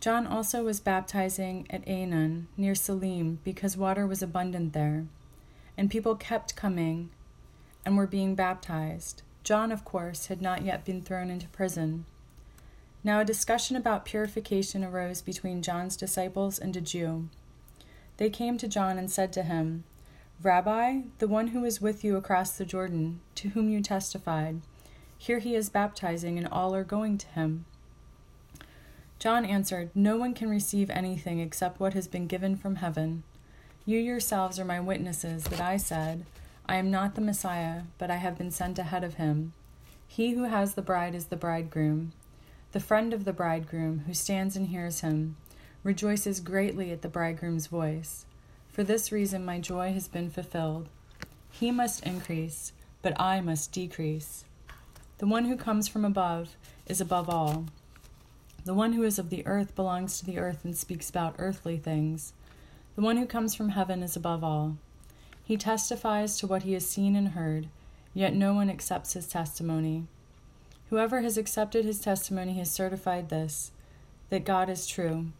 John 0.00 0.26
also 0.26 0.64
was 0.64 0.80
baptizing 0.80 1.68
at 1.70 1.86
Aenon 1.86 2.48
near 2.56 2.74
Salim 2.74 3.38
because 3.44 3.76
water 3.76 4.08
was 4.08 4.22
abundant 4.22 4.72
there, 4.72 5.06
and 5.76 5.88
people 5.88 6.16
kept 6.16 6.56
coming 6.56 7.10
and 7.86 7.96
were 7.96 8.08
being 8.08 8.34
baptized. 8.34 9.22
John, 9.44 9.70
of 9.70 9.84
course, 9.84 10.26
had 10.26 10.42
not 10.42 10.64
yet 10.64 10.84
been 10.84 11.00
thrown 11.00 11.30
into 11.30 11.46
prison. 11.46 12.06
Now 13.04 13.20
a 13.20 13.24
discussion 13.24 13.76
about 13.76 14.04
purification 14.04 14.82
arose 14.82 15.22
between 15.22 15.62
John's 15.62 15.96
disciples 15.96 16.58
and 16.58 16.74
a 16.76 16.80
Jew. 16.80 17.28
They 18.16 18.30
came 18.30 18.58
to 18.58 18.66
John 18.66 18.98
and 18.98 19.08
said 19.08 19.32
to 19.34 19.44
him, 19.44 19.84
Rabbi, 20.40 21.00
the 21.18 21.26
one 21.26 21.48
who 21.48 21.64
is 21.64 21.80
with 21.80 22.04
you 22.04 22.16
across 22.16 22.56
the 22.56 22.64
Jordan, 22.64 23.20
to 23.34 23.48
whom 23.50 23.68
you 23.68 23.82
testified, 23.82 24.60
here 25.18 25.40
he 25.40 25.56
is 25.56 25.68
baptizing, 25.68 26.38
and 26.38 26.46
all 26.46 26.76
are 26.76 26.84
going 26.84 27.18
to 27.18 27.26
him. 27.28 27.64
John 29.18 29.44
answered, 29.44 29.90
No 29.96 30.16
one 30.16 30.34
can 30.34 30.48
receive 30.48 30.90
anything 30.90 31.40
except 31.40 31.80
what 31.80 31.94
has 31.94 32.06
been 32.06 32.28
given 32.28 32.54
from 32.54 32.76
heaven. 32.76 33.24
You 33.84 33.98
yourselves 33.98 34.60
are 34.60 34.64
my 34.64 34.78
witnesses 34.78 35.42
that 35.44 35.60
I 35.60 35.76
said, 35.76 36.24
I 36.66 36.76
am 36.76 36.88
not 36.88 37.16
the 37.16 37.20
Messiah, 37.20 37.82
but 37.98 38.10
I 38.10 38.16
have 38.16 38.38
been 38.38 38.52
sent 38.52 38.78
ahead 38.78 39.02
of 39.02 39.14
him. 39.14 39.54
He 40.06 40.34
who 40.34 40.44
has 40.44 40.74
the 40.74 40.82
bride 40.82 41.16
is 41.16 41.26
the 41.26 41.36
bridegroom. 41.36 42.12
The 42.70 42.80
friend 42.80 43.12
of 43.12 43.24
the 43.24 43.32
bridegroom, 43.32 44.04
who 44.06 44.14
stands 44.14 44.54
and 44.54 44.68
hears 44.68 45.00
him, 45.00 45.36
rejoices 45.82 46.38
greatly 46.38 46.92
at 46.92 47.02
the 47.02 47.08
bridegroom's 47.08 47.66
voice. 47.66 48.24
For 48.78 48.84
this 48.84 49.10
reason, 49.10 49.44
my 49.44 49.58
joy 49.58 49.92
has 49.92 50.06
been 50.06 50.30
fulfilled. 50.30 50.88
He 51.50 51.72
must 51.72 52.06
increase, 52.06 52.70
but 53.02 53.20
I 53.20 53.40
must 53.40 53.72
decrease. 53.72 54.44
The 55.18 55.26
one 55.26 55.46
who 55.46 55.56
comes 55.56 55.88
from 55.88 56.04
above 56.04 56.54
is 56.86 57.00
above 57.00 57.28
all. 57.28 57.64
The 58.64 58.74
one 58.74 58.92
who 58.92 59.02
is 59.02 59.18
of 59.18 59.30
the 59.30 59.44
earth 59.48 59.74
belongs 59.74 60.20
to 60.20 60.24
the 60.24 60.38
earth 60.38 60.64
and 60.64 60.76
speaks 60.76 61.10
about 61.10 61.34
earthly 61.38 61.76
things. 61.76 62.34
The 62.94 63.02
one 63.02 63.16
who 63.16 63.26
comes 63.26 63.52
from 63.52 63.70
heaven 63.70 64.00
is 64.00 64.14
above 64.14 64.44
all. 64.44 64.76
He 65.42 65.56
testifies 65.56 66.38
to 66.38 66.46
what 66.46 66.62
he 66.62 66.74
has 66.74 66.86
seen 66.86 67.16
and 67.16 67.30
heard, 67.30 67.66
yet 68.14 68.32
no 68.32 68.54
one 68.54 68.70
accepts 68.70 69.14
his 69.14 69.26
testimony. 69.26 70.06
Whoever 70.90 71.22
has 71.22 71.36
accepted 71.36 71.84
his 71.84 71.98
testimony 71.98 72.52
has 72.58 72.70
certified 72.70 73.28
this 73.28 73.72
that 74.30 74.44
God 74.44 74.70
is 74.70 74.86
true. 74.86 75.32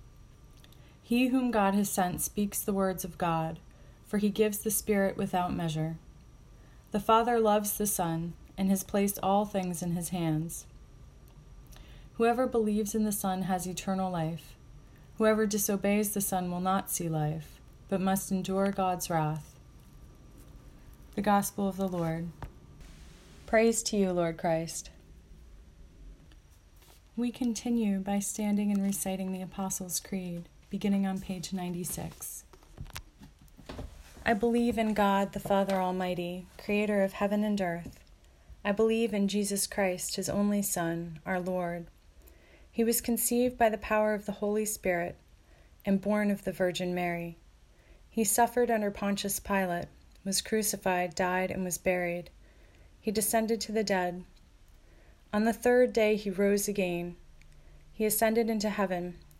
He 1.08 1.28
whom 1.28 1.50
God 1.50 1.74
has 1.74 1.88
sent 1.88 2.20
speaks 2.20 2.60
the 2.60 2.74
words 2.74 3.02
of 3.02 3.16
God, 3.16 3.60
for 4.06 4.18
he 4.18 4.28
gives 4.28 4.58
the 4.58 4.70
Spirit 4.70 5.16
without 5.16 5.54
measure. 5.54 5.96
The 6.90 7.00
Father 7.00 7.40
loves 7.40 7.78
the 7.78 7.86
Son 7.86 8.34
and 8.58 8.68
has 8.68 8.82
placed 8.82 9.18
all 9.22 9.46
things 9.46 9.82
in 9.82 9.92
his 9.92 10.10
hands. 10.10 10.66
Whoever 12.18 12.46
believes 12.46 12.94
in 12.94 13.04
the 13.04 13.10
Son 13.10 13.44
has 13.44 13.66
eternal 13.66 14.12
life. 14.12 14.54
Whoever 15.16 15.46
disobeys 15.46 16.12
the 16.12 16.20
Son 16.20 16.50
will 16.50 16.60
not 16.60 16.90
see 16.90 17.08
life, 17.08 17.58
but 17.88 18.02
must 18.02 18.30
endure 18.30 18.70
God's 18.70 19.08
wrath. 19.08 19.54
The 21.14 21.22
Gospel 21.22 21.70
of 21.70 21.78
the 21.78 21.88
Lord. 21.88 22.28
Praise 23.46 23.82
to 23.84 23.96
you, 23.96 24.12
Lord 24.12 24.36
Christ. 24.36 24.90
We 27.16 27.30
continue 27.30 27.98
by 27.98 28.18
standing 28.18 28.70
and 28.70 28.82
reciting 28.82 29.32
the 29.32 29.40
Apostles' 29.40 30.00
Creed 30.00 30.50
beginning 30.70 31.06
on 31.06 31.18
page 31.18 31.54
96. 31.54 32.44
I 34.26 34.34
believe 34.34 34.76
in 34.76 34.92
God, 34.92 35.32
the 35.32 35.40
Father 35.40 35.76
Almighty, 35.76 36.44
creator 36.62 37.02
of 37.02 37.14
heaven 37.14 37.42
and 37.42 37.58
earth. 37.58 37.98
I 38.62 38.72
believe 38.72 39.14
in 39.14 39.28
Jesus 39.28 39.66
Christ, 39.66 40.16
his 40.16 40.28
only 40.28 40.60
Son, 40.60 41.20
our 41.24 41.40
Lord. 41.40 41.86
He 42.70 42.84
was 42.84 43.00
conceived 43.00 43.56
by 43.56 43.70
the 43.70 43.78
power 43.78 44.12
of 44.12 44.26
the 44.26 44.32
Holy 44.32 44.66
Spirit 44.66 45.16
and 45.86 46.02
born 46.02 46.30
of 46.30 46.44
the 46.44 46.52
Virgin 46.52 46.94
Mary. 46.94 47.38
He 48.10 48.22
suffered 48.22 48.70
under 48.70 48.90
Pontius 48.90 49.40
Pilate, 49.40 49.88
was 50.22 50.42
crucified, 50.42 51.14
died, 51.14 51.50
and 51.50 51.64
was 51.64 51.78
buried. 51.78 52.28
he 53.00 53.10
descended 53.10 53.58
to 53.62 53.72
the 53.72 53.84
dead. 53.84 54.22
On 55.32 55.44
the 55.44 55.54
third 55.54 55.94
day 55.94 56.16
he 56.16 56.28
rose 56.28 56.68
again. 56.68 57.16
He 57.90 58.04
ascended 58.04 58.50
into 58.50 58.68
heaven 58.68 59.16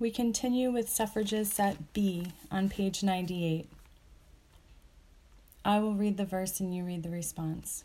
We 0.00 0.12
continue 0.12 0.70
with 0.70 0.88
suffrages 0.88 1.52
set 1.52 1.92
B 1.92 2.28
on 2.52 2.68
page 2.68 3.02
98. 3.02 3.68
I 5.64 5.80
will 5.80 5.94
read 5.94 6.16
the 6.16 6.24
verse 6.24 6.60
and 6.60 6.72
you 6.72 6.84
read 6.84 7.02
the 7.02 7.10
response. 7.10 7.82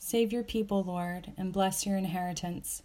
Save 0.00 0.32
your 0.32 0.42
people, 0.42 0.82
Lord, 0.82 1.30
and 1.38 1.52
bless 1.52 1.86
your 1.86 1.96
inheritance. 1.96 2.82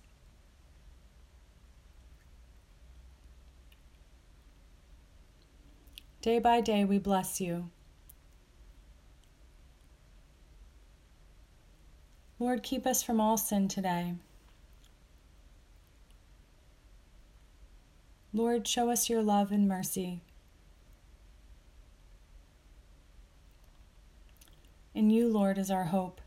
Day 6.21 6.37
by 6.37 6.61
day 6.61 6.85
we 6.85 6.99
bless 6.99 7.41
you. 7.41 7.71
Lord, 12.37 12.61
keep 12.61 12.85
us 12.85 13.01
from 13.01 13.19
all 13.19 13.35
sin 13.35 13.67
today. 13.67 14.13
Lord, 18.37 18.67
show 18.67 18.91
us 18.91 19.09
your 19.09 19.23
love 19.23 19.51
and 19.51 19.67
mercy. 19.67 20.21
In 24.93 25.09
you, 25.09 25.27
Lord, 25.27 25.57
is 25.57 25.71
our 25.71 25.85
hope. 25.85 26.21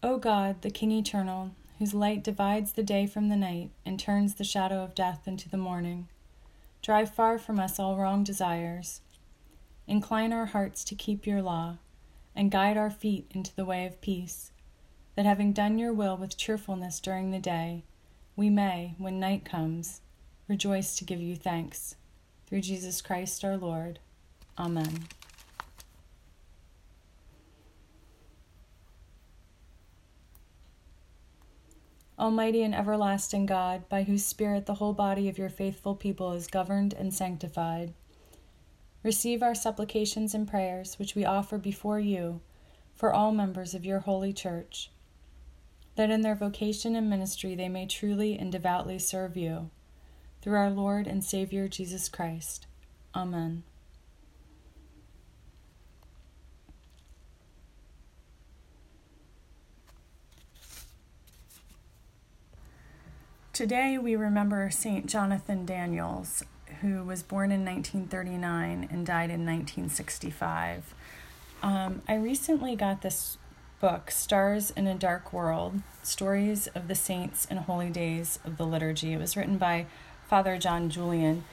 O 0.00 0.18
God, 0.18 0.62
the 0.62 0.70
King 0.70 0.92
eternal, 0.92 1.50
whose 1.80 1.92
light 1.92 2.22
divides 2.22 2.74
the 2.74 2.84
day 2.84 3.04
from 3.04 3.28
the 3.28 3.34
night 3.34 3.70
and 3.84 3.98
turns 3.98 4.36
the 4.36 4.44
shadow 4.44 4.84
of 4.84 4.94
death 4.94 5.26
into 5.26 5.48
the 5.48 5.56
morning. 5.56 6.06
Drive 6.82 7.12
far 7.12 7.36
from 7.36 7.58
us 7.58 7.80
all 7.80 7.96
wrong 7.96 8.22
desires. 8.22 9.00
Incline 9.90 10.32
our 10.32 10.46
hearts 10.46 10.84
to 10.84 10.94
keep 10.94 11.26
your 11.26 11.42
law, 11.42 11.78
and 12.36 12.48
guide 12.52 12.76
our 12.76 12.90
feet 12.90 13.26
into 13.34 13.52
the 13.56 13.64
way 13.64 13.86
of 13.86 14.00
peace, 14.00 14.52
that 15.16 15.26
having 15.26 15.52
done 15.52 15.80
your 15.80 15.92
will 15.92 16.16
with 16.16 16.36
cheerfulness 16.36 17.00
during 17.00 17.32
the 17.32 17.40
day, 17.40 17.82
we 18.36 18.50
may, 18.50 18.94
when 18.98 19.18
night 19.18 19.44
comes, 19.44 20.00
rejoice 20.46 20.94
to 20.96 21.04
give 21.04 21.20
you 21.20 21.34
thanks. 21.34 21.96
Through 22.46 22.60
Jesus 22.60 23.02
Christ 23.02 23.44
our 23.44 23.56
Lord. 23.56 23.98
Amen. 24.56 25.08
Almighty 32.16 32.62
and 32.62 32.76
everlasting 32.76 33.46
God, 33.46 33.88
by 33.88 34.04
whose 34.04 34.24
Spirit 34.24 34.66
the 34.66 34.74
whole 34.74 34.92
body 34.92 35.28
of 35.28 35.36
your 35.36 35.48
faithful 35.48 35.96
people 35.96 36.30
is 36.30 36.46
governed 36.46 36.94
and 36.94 37.12
sanctified, 37.12 37.92
receive 39.02 39.42
our 39.42 39.54
supplications 39.54 40.34
and 40.34 40.48
prayers, 40.48 40.98
which 40.98 41.14
we 41.14 41.24
offer 41.24 41.58
before 41.58 42.00
you 42.00 42.40
for 42.94 43.12
all 43.12 43.32
members 43.32 43.74
of 43.74 43.84
your 43.84 44.00
holy 44.00 44.32
church, 44.32 44.90
that 45.96 46.10
in 46.10 46.20
their 46.20 46.34
vocation 46.34 46.94
and 46.94 47.08
ministry 47.08 47.54
they 47.54 47.68
may 47.68 47.86
truly 47.86 48.38
and 48.38 48.52
devoutly 48.52 48.98
serve 48.98 49.36
you. 49.36 49.70
Through 50.42 50.56
our 50.56 50.70
Lord 50.70 51.06
and 51.06 51.22
Savior 51.22 51.68
Jesus 51.68 52.08
Christ. 52.08 52.66
Amen. 53.14 53.62
Today 63.52 63.98
we 63.98 64.16
remember 64.16 64.70
St. 64.70 65.04
Jonathan 65.04 65.66
Daniels, 65.66 66.42
who 66.80 67.04
was 67.04 67.22
born 67.22 67.52
in 67.52 67.64
1939 67.64 68.88
and 68.90 69.06
died 69.06 69.30
in 69.30 69.44
1965. 69.46 70.94
Um, 71.62 72.02
I 72.08 72.14
recently 72.16 72.76
got 72.76 73.02
this 73.02 73.38
book, 73.80 74.10
Stars 74.10 74.70
in 74.70 74.86
a 74.86 74.94
Dark 74.94 75.32
World 75.32 75.80
Stories 76.02 76.66
of 76.68 76.88
the 76.88 76.94
Saints 76.94 77.46
and 77.48 77.60
Holy 77.60 77.90
Days 77.90 78.38
of 78.44 78.56
the 78.56 78.66
Liturgy. 78.66 79.12
It 79.12 79.18
was 79.18 79.36
written 79.36 79.58
by 79.58 79.86
Father 80.28 80.58
John 80.58 80.90
Julian. 80.90 81.44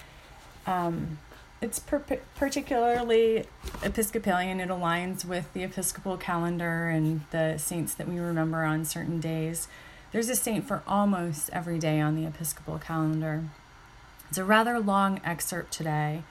Um, 0.66 1.20
it's 1.62 1.80
per- 1.80 2.04
particularly 2.36 3.46
Episcopalian. 3.82 4.60
It 4.60 4.70
aligns 4.70 5.26
with 5.26 5.52
the 5.54 5.63
Episcopal 5.63 6.18
calendar 6.18 6.90
and 6.90 7.22
the 7.32 7.58
saints 7.58 7.94
that 7.96 8.08
we 8.08 8.20
remember 8.20 8.63
on 8.63 8.86
certain 8.86 9.20
days. 9.20 9.68
There's 10.12 10.30
a 10.30 10.36
saint 10.36 10.68
for 10.68 10.84
almost 10.88 11.50
every 11.52 11.80
day 11.80 12.00
on 12.00 12.16
the 12.16 12.28
Episcopal 12.28 12.78
calendar. 12.78 13.46
It's 14.30 14.38
a 14.38 14.44
rather 14.44 14.80
long 14.80 15.22
excerpt 15.24 15.72
today, 15.72 16.24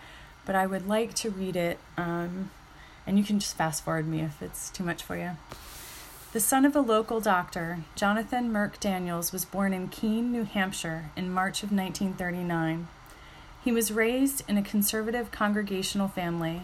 but 0.45 0.55
I 0.55 0.67
would 0.67 0.87
like 0.87 1.15
to 1.15 1.31
read 1.31 1.57
it, 1.57 1.79
um, 1.97 2.51
and 3.07 3.19
you 3.19 3.25
can 3.25 3.39
just 3.39 3.57
fast 3.57 3.85
forward 3.85 4.07
me 4.07 4.21
if 4.21 4.43
it's 4.43 4.71
too 4.71 4.85
much 4.85 5.03
for 5.03 5.17
you. 5.17 5.33
The 6.33 6.41
son 6.41 6.65
of 6.67 6.77
a 6.77 6.81
local 6.81 7.21
doctor, 7.21 7.79
Jonathan 7.95 8.53
Myrick 8.53 8.79
Daniels 8.79 9.33
was 9.33 9.47
born 9.47 9.73
in 9.73 9.89
Keene, 9.89 10.31
New 10.31 10.45
Hampshire 10.45 11.11
in 11.17 11.33
March 11.33 11.63
of 11.63 11.73
1939. 11.73 12.89
He 13.65 13.73
was 13.73 13.91
raised 13.91 14.45
in 14.47 14.59
a 14.59 14.63
conservative 14.63 15.31
congregational 15.31 16.09
family 16.09 16.63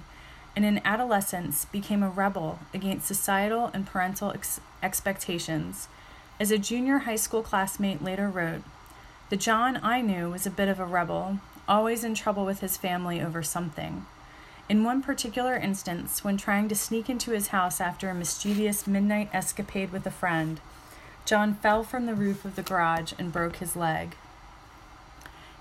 and 0.55 0.65
in 0.65 0.83
adolescence 0.85 1.65
became 1.65 2.03
a 2.03 2.11
rebel 2.11 2.59
against 2.75 3.07
societal 3.07 3.71
and 3.73 3.87
parental 3.87 4.33
ex- 4.33 4.61
expectations 4.83 5.89
as 6.39 6.51
a 6.51 6.59
junior 6.59 6.99
high 6.99 7.17
school 7.17 7.43
classmate 7.43 8.03
later 8.03 8.29
wrote, 8.29 8.63
The 9.33 9.39
John 9.39 9.81
I 9.83 10.03
knew 10.03 10.29
was 10.29 10.45
a 10.45 10.51
bit 10.51 10.69
of 10.69 10.79
a 10.79 10.85
rebel, 10.85 11.39
always 11.67 12.05
in 12.05 12.15
trouble 12.15 12.45
with 12.45 12.61
his 12.61 12.77
family 12.77 13.19
over 13.19 13.43
something. 13.43 14.05
In 14.69 14.85
one 14.85 15.03
particular 15.03 15.57
instance, 15.57 16.23
when 16.23 16.37
trying 16.37 16.69
to 16.69 16.75
sneak 16.75 17.09
into 17.09 17.31
his 17.31 17.47
house 17.47 17.81
after 17.81 18.11
a 18.11 18.15
mischievous 18.15 18.87
midnight 18.87 19.31
escapade 19.33 19.91
with 19.91 20.07
a 20.07 20.11
friend, 20.11 20.61
John 21.25 21.55
fell 21.55 21.83
from 21.83 22.05
the 22.05 22.15
roof 22.15 22.45
of 22.45 22.57
the 22.57 22.63
garage 22.63 23.15
and 23.19 23.33
broke 23.33 23.57
his 23.57 23.75
leg. 23.75 24.17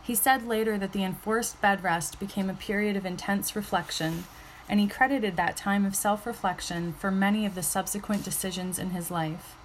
He 0.04 0.16
said 0.16 0.46
later 0.46 0.78
that 0.78 0.92
the 0.92 1.06
enforced 1.06 1.62
bed 1.62 1.82
rest 1.82 2.20
became 2.20 2.50
a 2.50 2.54
period 2.54 2.98
of 2.98 3.06
intense 3.06 3.56
reflection, 3.56 4.26
and 4.68 4.82
he 4.82 4.88
credited 4.88 5.38
that 5.38 5.56
time 5.56 5.86
of 5.86 5.96
self 5.96 6.26
reflection 6.26 6.92
for 7.00 7.10
many 7.10 7.46
of 7.46 7.56
the 7.56 7.64
subsequent 7.64 8.26
decisions 8.26 8.78
in 8.78 8.90
his 8.90 9.10
life. 9.10 9.56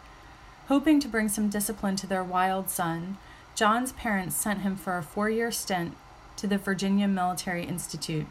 Hoping 0.68 1.00
to 1.00 1.08
bring 1.08 1.28
some 1.28 1.48
discipline 1.48 1.96
to 1.96 2.06
their 2.06 2.22
wild 2.22 2.70
son, 2.70 3.18
John's 3.56 3.92
parents 3.92 4.36
sent 4.36 4.60
him 4.60 4.76
for 4.76 4.98
a 4.98 5.02
four 5.02 5.30
year 5.30 5.50
stint 5.50 5.96
to 6.36 6.46
the 6.46 6.58
Virginia 6.58 7.08
Military 7.08 7.64
Institute. 7.64 8.26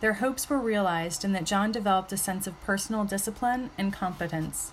Their 0.00 0.14
hopes 0.14 0.48
were 0.48 0.58
realized 0.58 1.26
in 1.26 1.32
that 1.32 1.44
John 1.44 1.70
developed 1.70 2.10
a 2.10 2.16
sense 2.16 2.46
of 2.46 2.60
personal 2.62 3.04
discipline 3.04 3.68
and 3.76 3.92
competence. 3.92 4.72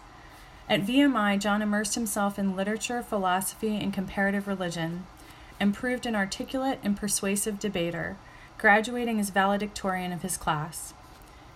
At 0.70 0.86
VMI, 0.86 1.38
John 1.38 1.62
immersed 1.62 1.96
himself 1.96 2.40
in 2.40 2.56
literature, 2.56 3.04
philosophy, 3.04 3.76
and 3.76 3.94
comparative 3.94 4.48
religion, 4.48 5.06
and 5.60 5.74
proved 5.74 6.06
an 6.06 6.16
articulate 6.16 6.80
and 6.82 6.96
persuasive 6.96 7.60
debater, 7.60 8.16
graduating 8.58 9.20
as 9.20 9.32
valedictorian 9.32 10.14
of 10.14 10.22
his 10.22 10.38
class. 10.38 10.94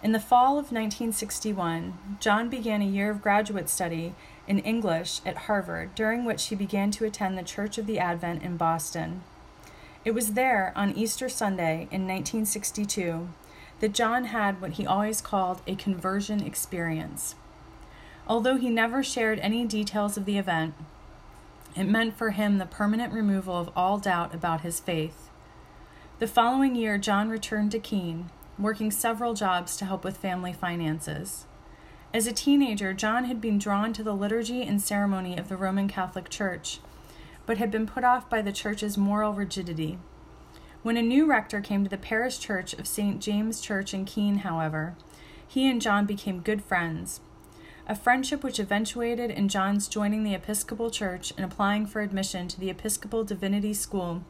In 0.04 0.12
the 0.12 0.20
fall 0.20 0.60
of 0.60 0.72
1961, 0.72 2.18
John 2.20 2.50
began 2.50 2.82
a 2.82 2.86
year 2.86 3.10
of 3.10 3.22
graduate 3.22 3.70
study 3.70 4.14
in 4.48 4.60
English 4.60 5.22
at 5.26 5.38
Harvard, 5.38 5.94
during 5.96 6.24
which 6.26 6.48
he 6.48 6.56
began 6.56 6.92
to 6.92 7.06
attend 7.06 7.38
the 7.38 7.44
Church 7.44 7.78
of 7.78 7.86
the 7.86 8.00
Advent 8.00 8.44
in 8.44 8.58
Boston. 8.58 9.22
It 10.06 10.12
was 10.12 10.34
there, 10.34 10.72
on 10.76 10.96
Easter 10.96 11.28
Sunday 11.28 11.88
in 11.92 12.08
1962, 12.08 13.28
that 13.80 13.94
John 13.94 14.26
had 14.26 14.62
what 14.62 14.74
he 14.74 14.86
always 14.86 15.20
called 15.20 15.62
a 15.68 15.76
conversion 15.76 16.42
experience. 16.42 17.36
Although 18.28 18.58
he 18.58 18.70
never 18.70 19.04
shared 19.04 19.40
any 19.40 19.66
details 19.66 20.18
of 20.18 20.26
the 20.26 20.38
event, 20.38 20.74
it 21.76 21.84
meant 21.84 22.18
for 22.18 22.32
him 22.32 22.58
the 22.58 22.66
permanent 22.66 23.14
removal 23.14 23.58
of 23.58 23.70
all 23.76 23.98
doubt 23.98 24.34
about 24.34 24.62
his 24.62 24.80
faith. 24.80 25.30
The 26.20 26.28
following 26.28 26.76
year, 26.76 26.98
John 26.98 27.30
returned 27.30 27.72
to 27.72 27.80
Keene, 27.80 28.30
working 28.58 28.92
several 28.92 29.34
jobs 29.34 29.76
to 29.78 29.86
help 29.86 30.04
with 30.04 30.18
family 30.18 30.54
finances. 30.54 31.47
As 32.18 32.26
a 32.26 32.34
teenager, 32.34 32.96
John 32.96 33.26
had 33.26 33.40
been 33.40 33.60
drawn 33.60 33.94
to 33.94 34.02
the 34.02 34.16
liturgy 34.16 34.64
and 34.64 34.82
ceremony 34.82 35.38
of 35.38 35.50
the 35.50 35.56
Roman 35.56 35.88
Catholic 35.88 36.32
Church, 36.32 36.80
but 37.46 37.60
had 37.60 37.70
been 37.70 37.86
put 37.86 38.04
off 38.04 38.28
by 38.28 38.42
the 38.42 38.52
church's 38.52 38.98
moral 38.98 39.34
rigidity. 39.34 40.00
When 40.82 40.98
a 40.98 41.04
new 41.04 41.28
rector 41.28 41.62
came 41.62 41.84
to 41.84 41.90
the 41.92 41.96
parish 41.96 42.40
church 42.40 42.74
of 42.74 42.88
St. 42.88 43.22
James 43.22 43.62
Church 43.62 43.94
in 43.94 44.04
Keene, 44.06 44.38
however, 44.38 44.96
he 45.48 45.70
and 45.70 45.80
John 45.80 46.08
became 46.08 46.40
good 46.40 46.64
friends, 46.64 47.22
a 47.88 47.96
friendship 47.96 48.44
which 48.44 48.60
eventuated 48.60 49.30
in 49.30 49.48
John's 49.48 49.88
joining 49.88 50.24
the 50.24 50.34
Episcopal 50.34 50.90
Church 50.90 51.32
and 51.38 51.46
applying 51.46 51.86
for 51.86 52.02
admission 52.02 52.48
to 52.48 52.60
the 52.60 52.72
Episcopal 52.72 53.26
Divinity 53.26 53.76
School 53.76 54.24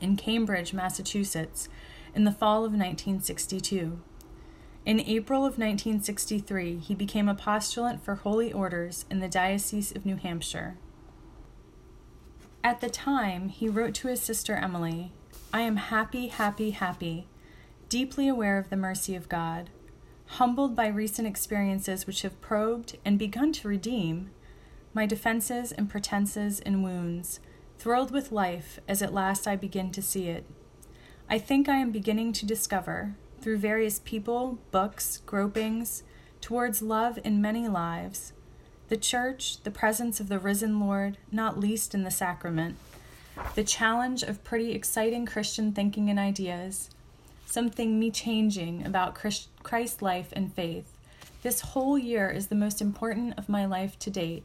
in 0.00 0.16
Cambridge, 0.16 0.72
Massachusetts, 0.72 1.68
in 2.14 2.22
the 2.22 2.30
fall 2.30 2.58
of 2.58 2.70
1962. 2.70 3.98
In 4.88 5.00
April 5.00 5.40
of 5.40 5.58
1963, 5.58 6.78
he 6.78 6.94
became 6.94 7.28
a 7.28 7.34
postulant 7.34 8.02
for 8.02 8.14
holy 8.14 8.50
orders 8.50 9.04
in 9.10 9.20
the 9.20 9.28
Diocese 9.28 9.94
of 9.94 10.06
New 10.06 10.16
Hampshire. 10.16 10.78
At 12.64 12.80
the 12.80 12.88
time, 12.88 13.50
he 13.50 13.68
wrote 13.68 13.92
to 13.96 14.08
his 14.08 14.22
sister 14.22 14.54
Emily, 14.54 15.12
I 15.52 15.60
am 15.60 15.76
happy, 15.76 16.28
happy, 16.28 16.70
happy, 16.70 17.26
deeply 17.90 18.28
aware 18.28 18.56
of 18.56 18.70
the 18.70 18.78
mercy 18.78 19.14
of 19.14 19.28
God, 19.28 19.68
humbled 20.24 20.74
by 20.74 20.86
recent 20.86 21.28
experiences 21.28 22.06
which 22.06 22.22
have 22.22 22.40
probed 22.40 22.96
and 23.04 23.18
begun 23.18 23.52
to 23.52 23.68
redeem 23.68 24.30
my 24.94 25.04
defenses 25.04 25.70
and 25.70 25.90
pretenses 25.90 26.60
and 26.60 26.82
wounds, 26.82 27.40
thrilled 27.78 28.10
with 28.10 28.32
life 28.32 28.80
as 28.88 29.02
at 29.02 29.12
last 29.12 29.46
I 29.46 29.54
begin 29.54 29.92
to 29.92 30.00
see 30.00 30.28
it. 30.28 30.46
I 31.28 31.38
think 31.38 31.68
I 31.68 31.76
am 31.76 31.92
beginning 31.92 32.32
to 32.32 32.46
discover, 32.46 33.16
through 33.40 33.58
various 33.58 33.98
people, 33.98 34.58
books, 34.70 35.22
gropings, 35.26 36.02
towards 36.40 36.82
love 36.82 37.18
in 37.24 37.40
many 37.40 37.68
lives, 37.68 38.32
the 38.88 38.96
church, 38.96 39.62
the 39.62 39.70
presence 39.70 40.20
of 40.20 40.28
the 40.28 40.38
risen 40.38 40.80
Lord, 40.80 41.18
not 41.30 41.60
least 41.60 41.94
in 41.94 42.04
the 42.04 42.10
sacrament, 42.10 42.76
the 43.54 43.64
challenge 43.64 44.22
of 44.22 44.44
pretty 44.44 44.72
exciting 44.72 45.26
Christian 45.26 45.72
thinking 45.72 46.08
and 46.08 46.18
ideas, 46.18 46.90
something 47.46 47.98
me 47.98 48.10
changing 48.10 48.84
about 48.84 49.14
Christ 49.14 50.02
life 50.02 50.32
and 50.32 50.52
faith. 50.52 50.92
This 51.42 51.60
whole 51.60 51.96
year 51.96 52.30
is 52.30 52.48
the 52.48 52.54
most 52.54 52.80
important 52.80 53.38
of 53.38 53.48
my 53.48 53.64
life 53.64 53.98
to 54.00 54.10
date. 54.10 54.44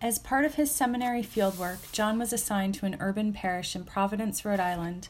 As 0.00 0.18
part 0.18 0.44
of 0.44 0.54
his 0.54 0.70
seminary 0.70 1.22
fieldwork, 1.22 1.90
John 1.92 2.18
was 2.18 2.32
assigned 2.32 2.74
to 2.76 2.86
an 2.86 2.96
urban 3.00 3.32
parish 3.32 3.74
in 3.74 3.84
Providence, 3.84 4.44
Rhode 4.44 4.60
Island, 4.60 5.08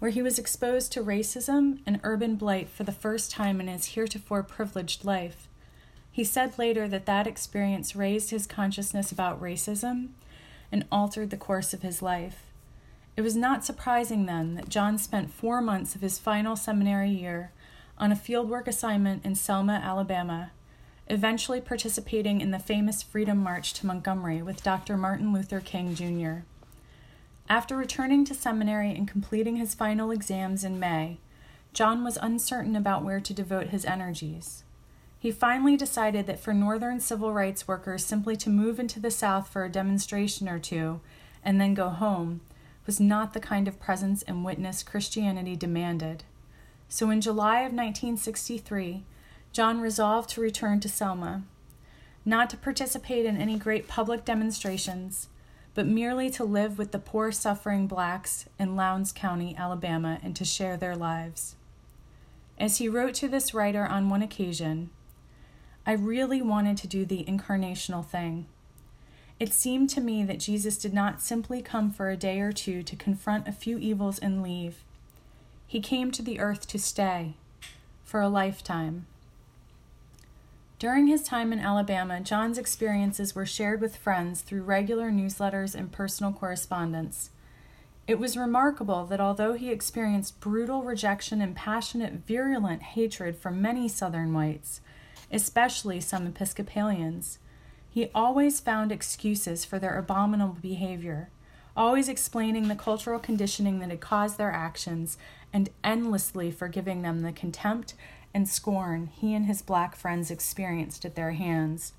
where 0.00 0.10
he 0.10 0.22
was 0.22 0.38
exposed 0.38 0.90
to 0.90 1.04
racism 1.04 1.78
and 1.86 2.00
urban 2.02 2.34
blight 2.34 2.68
for 2.68 2.82
the 2.82 2.90
first 2.90 3.30
time 3.30 3.60
in 3.60 3.68
his 3.68 3.86
heretofore 3.86 4.42
privileged 4.42 5.04
life. 5.04 5.46
He 6.10 6.24
said 6.24 6.58
later 6.58 6.88
that 6.88 7.06
that 7.06 7.26
experience 7.26 7.94
raised 7.94 8.30
his 8.30 8.46
consciousness 8.46 9.12
about 9.12 9.40
racism 9.40 10.08
and 10.72 10.86
altered 10.90 11.30
the 11.30 11.36
course 11.36 11.72
of 11.72 11.82
his 11.82 12.02
life. 12.02 12.46
It 13.16 13.22
was 13.22 13.36
not 13.36 13.64
surprising 13.64 14.26
then 14.26 14.54
that 14.54 14.70
John 14.70 14.96
spent 14.96 15.30
four 15.30 15.60
months 15.60 15.94
of 15.94 16.00
his 16.00 16.18
final 16.18 16.56
seminary 16.56 17.10
year 17.10 17.52
on 17.98 18.10
a 18.10 18.16
fieldwork 18.16 18.66
assignment 18.66 19.24
in 19.24 19.34
Selma, 19.34 19.74
Alabama, 19.74 20.52
eventually 21.08 21.60
participating 21.60 22.40
in 22.40 22.50
the 22.50 22.58
famous 22.58 23.02
Freedom 23.02 23.36
March 23.36 23.74
to 23.74 23.86
Montgomery 23.86 24.40
with 24.40 24.62
Dr. 24.62 24.96
Martin 24.96 25.34
Luther 25.34 25.60
King 25.60 25.94
Jr. 25.94 26.44
After 27.50 27.76
returning 27.76 28.24
to 28.26 28.34
seminary 28.34 28.94
and 28.94 29.08
completing 29.08 29.56
his 29.56 29.74
final 29.74 30.12
exams 30.12 30.62
in 30.62 30.78
May, 30.78 31.18
John 31.72 32.04
was 32.04 32.16
uncertain 32.22 32.76
about 32.76 33.04
where 33.04 33.18
to 33.18 33.34
devote 33.34 33.70
his 33.70 33.84
energies. 33.84 34.62
He 35.18 35.32
finally 35.32 35.76
decided 35.76 36.28
that 36.28 36.38
for 36.38 36.54
Northern 36.54 37.00
civil 37.00 37.32
rights 37.32 37.66
workers 37.66 38.04
simply 38.04 38.36
to 38.36 38.48
move 38.48 38.78
into 38.78 39.00
the 39.00 39.10
South 39.10 39.48
for 39.48 39.64
a 39.64 39.68
demonstration 39.68 40.48
or 40.48 40.60
two 40.60 41.00
and 41.44 41.60
then 41.60 41.74
go 41.74 41.88
home 41.88 42.40
was 42.86 43.00
not 43.00 43.32
the 43.32 43.40
kind 43.40 43.66
of 43.66 43.80
presence 43.80 44.22
and 44.22 44.44
witness 44.44 44.84
Christianity 44.84 45.56
demanded. 45.56 46.22
So 46.88 47.10
in 47.10 47.20
July 47.20 47.62
of 47.62 47.72
1963, 47.72 49.02
John 49.52 49.80
resolved 49.80 50.30
to 50.30 50.40
return 50.40 50.78
to 50.80 50.88
Selma, 50.88 51.42
not 52.24 52.48
to 52.50 52.56
participate 52.56 53.26
in 53.26 53.36
any 53.36 53.58
great 53.58 53.88
public 53.88 54.24
demonstrations, 54.24 55.26
but 55.74 55.86
merely 55.86 56.30
to 56.30 56.44
live 56.44 56.78
with 56.78 56.92
the 56.92 56.98
poor 56.98 57.30
suffering 57.30 57.86
blacks 57.86 58.46
in 58.58 58.76
Lowndes 58.76 59.12
County, 59.12 59.54
Alabama, 59.56 60.18
and 60.22 60.34
to 60.36 60.44
share 60.44 60.76
their 60.76 60.96
lives. 60.96 61.56
As 62.58 62.78
he 62.78 62.88
wrote 62.88 63.14
to 63.14 63.28
this 63.28 63.54
writer 63.54 63.86
on 63.86 64.10
one 64.10 64.22
occasion, 64.22 64.90
I 65.86 65.92
really 65.92 66.42
wanted 66.42 66.76
to 66.78 66.86
do 66.86 67.04
the 67.04 67.24
incarnational 67.24 68.04
thing. 68.04 68.46
It 69.38 69.54
seemed 69.54 69.88
to 69.90 70.00
me 70.02 70.22
that 70.24 70.38
Jesus 70.38 70.76
did 70.76 70.92
not 70.92 71.22
simply 71.22 71.62
come 71.62 71.90
for 71.90 72.10
a 72.10 72.16
day 72.16 72.40
or 72.40 72.52
two 72.52 72.82
to 72.82 72.96
confront 72.96 73.48
a 73.48 73.52
few 73.52 73.78
evils 73.78 74.18
and 74.18 74.42
leave. 74.42 74.84
He 75.66 75.80
came 75.80 76.10
to 76.10 76.22
the 76.22 76.38
earth 76.38 76.66
to 76.68 76.78
stay 76.78 77.36
for 78.04 78.20
a 78.20 78.28
lifetime. 78.28 79.06
During 80.80 81.08
his 81.08 81.22
time 81.22 81.52
in 81.52 81.60
Alabama, 81.60 82.20
John's 82.20 82.56
experiences 82.56 83.34
were 83.34 83.44
shared 83.44 83.82
with 83.82 83.98
friends 83.98 84.40
through 84.40 84.62
regular 84.62 85.10
newsletters 85.10 85.74
and 85.74 85.92
personal 85.92 86.32
correspondence. 86.32 87.28
It 88.06 88.18
was 88.18 88.34
remarkable 88.34 89.04
that 89.04 89.20
although 89.20 89.52
he 89.52 89.70
experienced 89.70 90.40
brutal 90.40 90.82
rejection 90.82 91.42
and 91.42 91.54
passionate, 91.54 92.26
virulent 92.26 92.82
hatred 92.82 93.36
from 93.36 93.60
many 93.60 93.88
Southern 93.88 94.32
whites, 94.32 94.80
especially 95.30 96.00
some 96.00 96.26
Episcopalians, 96.26 97.38
he 97.90 98.08
always 98.14 98.58
found 98.58 98.90
excuses 98.90 99.66
for 99.66 99.78
their 99.78 99.98
abominable 99.98 100.56
behavior, 100.62 101.28
always 101.76 102.08
explaining 102.08 102.68
the 102.68 102.74
cultural 102.74 103.18
conditioning 103.18 103.80
that 103.80 103.90
had 103.90 104.00
caused 104.00 104.38
their 104.38 104.50
actions 104.50 105.18
and 105.52 105.68
endlessly 105.84 106.50
forgiving 106.50 107.02
them 107.02 107.20
the 107.20 107.32
contempt 107.32 107.92
and 108.32 108.48
scorn 108.48 109.06
he 109.06 109.34
and 109.34 109.46
his 109.46 109.62
black 109.62 109.96
friends 109.96 110.30
experienced 110.30 111.04
at 111.04 111.14
their 111.14 111.32
hands. 111.32 111.92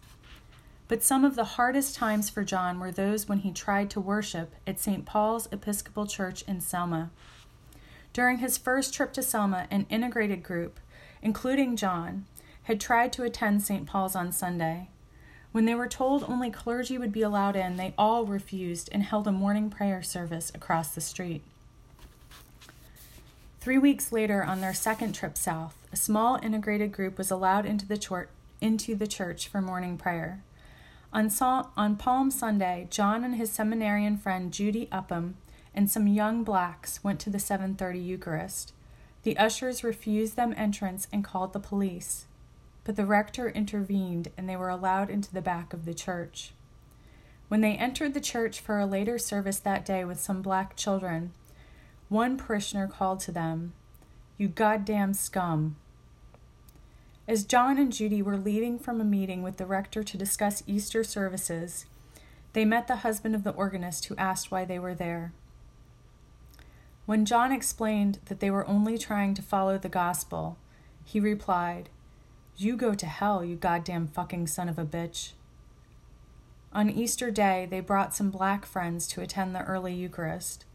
But 0.88 1.04
some 1.04 1.24
of 1.24 1.36
the 1.36 1.56
hardest 1.56 1.96
times 1.96 2.30
for 2.30 2.44
John 2.44 2.80
were 2.80 2.92
those 2.92 3.30
when 3.30 3.40
he 3.40 3.52
tried 3.52 3.90
to 3.92 4.02
worship 4.02 4.54
at 4.68 4.80
St. 4.80 5.06
Paul's 5.06 5.48
Episcopal 5.52 6.06
Church 6.06 6.44
in 6.44 6.60
Selma. 6.60 7.12
During 8.14 8.40
his 8.40 8.58
first 8.58 8.94
trip 8.94 9.14
to 9.14 9.24
Selma, 9.24 9.68
an 9.72 9.86
integrated 9.90 10.44
group, 10.44 10.82
including 11.22 11.78
John, 11.78 12.26
had 12.64 12.82
tried 12.82 13.14
to 13.14 13.24
attend 13.24 13.62
St. 13.62 13.88
Paul's 13.88 14.16
on 14.16 14.34
Sunday. 14.34 14.90
When 15.54 15.66
they 15.66 15.76
were 15.76 15.88
told 15.88 16.24
only 16.24 16.50
clergy 16.50 16.98
would 16.98 17.12
be 17.12 17.22
allowed 17.22 17.56
in, 17.56 17.78
they 17.78 17.94
all 17.98 18.26
refused 18.26 18.90
and 18.92 19.04
held 19.04 19.28
a 19.28 19.32
morning 19.32 19.70
prayer 19.70 20.02
service 20.04 20.52
across 20.54 20.90
the 20.90 21.02
street. 21.02 21.44
Three 23.62 23.78
weeks 23.78 24.12
later, 24.12 24.44
on 24.44 24.60
their 24.60 24.74
second 24.74 25.14
trip 25.14 25.38
south, 25.38 25.78
a 25.94 25.96
small 25.96 26.40
integrated 26.42 26.92
group 26.92 27.20
was 27.20 27.30
allowed 27.30 27.68
into 27.68 27.86
the, 27.86 27.96
church, 27.96 28.30
into 28.60 28.96
the 28.96 29.06
church 29.06 29.48
for 29.48 29.62
morning 29.62 30.00
prayer. 30.00 30.44
On, 31.14 31.30
on 31.78 31.96
Palm 31.96 32.32
Sunday, 32.32 32.88
John 32.90 33.24
and 33.24 33.36
his 33.36 33.52
seminarian 33.52 34.18
friend 34.18 34.52
Judy 34.52 34.90
Upham 34.92 35.36
and 35.76 35.92
some 35.92 36.08
young 36.08 36.44
blacks 36.44 37.04
went 37.04 37.20
to 37.20 37.30
the 37.30 37.38
7:30 37.38 38.04
Eucharist. 38.04 38.74
The 39.22 39.38
ushers 39.38 39.84
refused 39.84 40.36
them 40.36 40.56
entrance 40.58 41.08
and 41.14 41.24
called 41.24 41.54
the 41.54 41.60
police, 41.60 42.26
but 42.84 42.96
the 42.96 43.06
rector 43.06 43.48
intervened 43.48 44.30
and 44.36 44.50
they 44.50 44.56
were 44.56 44.70
allowed 44.70 45.12
into 45.12 45.32
the 45.32 45.40
back 45.40 45.72
of 45.72 45.86
the 45.86 45.94
church. 45.94 46.54
When 47.48 47.62
they 47.62 47.76
entered 47.76 48.16
the 48.16 48.22
church 48.22 48.60
for 48.60 48.80
a 48.80 48.88
later 48.88 49.20
service 49.20 49.60
that 49.60 49.86
day 49.86 50.04
with 50.04 50.20
some 50.20 50.42
black 50.42 50.76
children, 50.76 51.34
one 52.12 52.36
parishioner 52.36 52.90
called 52.90 53.22
to 53.22 53.32
them, 53.32 53.72
You 54.38 54.50
goddamn 54.50 55.14
scum. 55.14 55.78
As 57.26 57.46
John 57.46 57.78
and 57.78 57.94
Judy 57.94 58.22
were 58.22 58.36
leaving 58.36 58.78
from 58.78 59.00
a 59.00 59.06
meeting 59.06 59.44
with 59.44 59.56
the 59.56 59.66
rector 59.66 60.04
to 60.04 60.18
discuss 60.18 60.62
Easter 60.68 61.06
services, 61.06 61.86
they 62.52 62.66
met 62.66 62.90
the 62.90 62.98
husband 62.98 63.34
of 63.34 63.46
the 63.46 63.54
organist 63.54 64.06
who 64.06 64.16
asked 64.18 64.52
why 64.52 64.66
they 64.66 64.78
were 64.78 64.94
there. 64.94 65.32
When 67.06 67.24
John 67.24 67.54
explained 67.54 68.20
that 68.26 68.42
they 68.42 68.52
were 68.52 68.68
only 68.68 68.98
trying 68.98 69.34
to 69.36 69.42
follow 69.42 69.78
the 69.78 69.88
gospel, 69.88 70.58
he 71.06 71.22
replied, 71.22 71.88
You 72.58 72.76
go 72.76 72.94
to 72.94 73.06
hell, 73.06 73.42
you 73.42 73.56
goddamn 73.56 74.08
fucking 74.08 74.48
son 74.48 74.68
of 74.68 74.78
a 74.78 74.84
bitch. 74.84 75.32
On 76.74 76.90
Easter 76.90 77.32
Day, 77.32 77.70
they 77.70 77.80
brought 77.80 78.14
some 78.14 78.32
black 78.32 78.66
friends 78.66 79.08
to 79.08 79.22
attend 79.22 79.56
the 79.56 79.64
early 79.64 79.94
Eucharist 79.94 80.66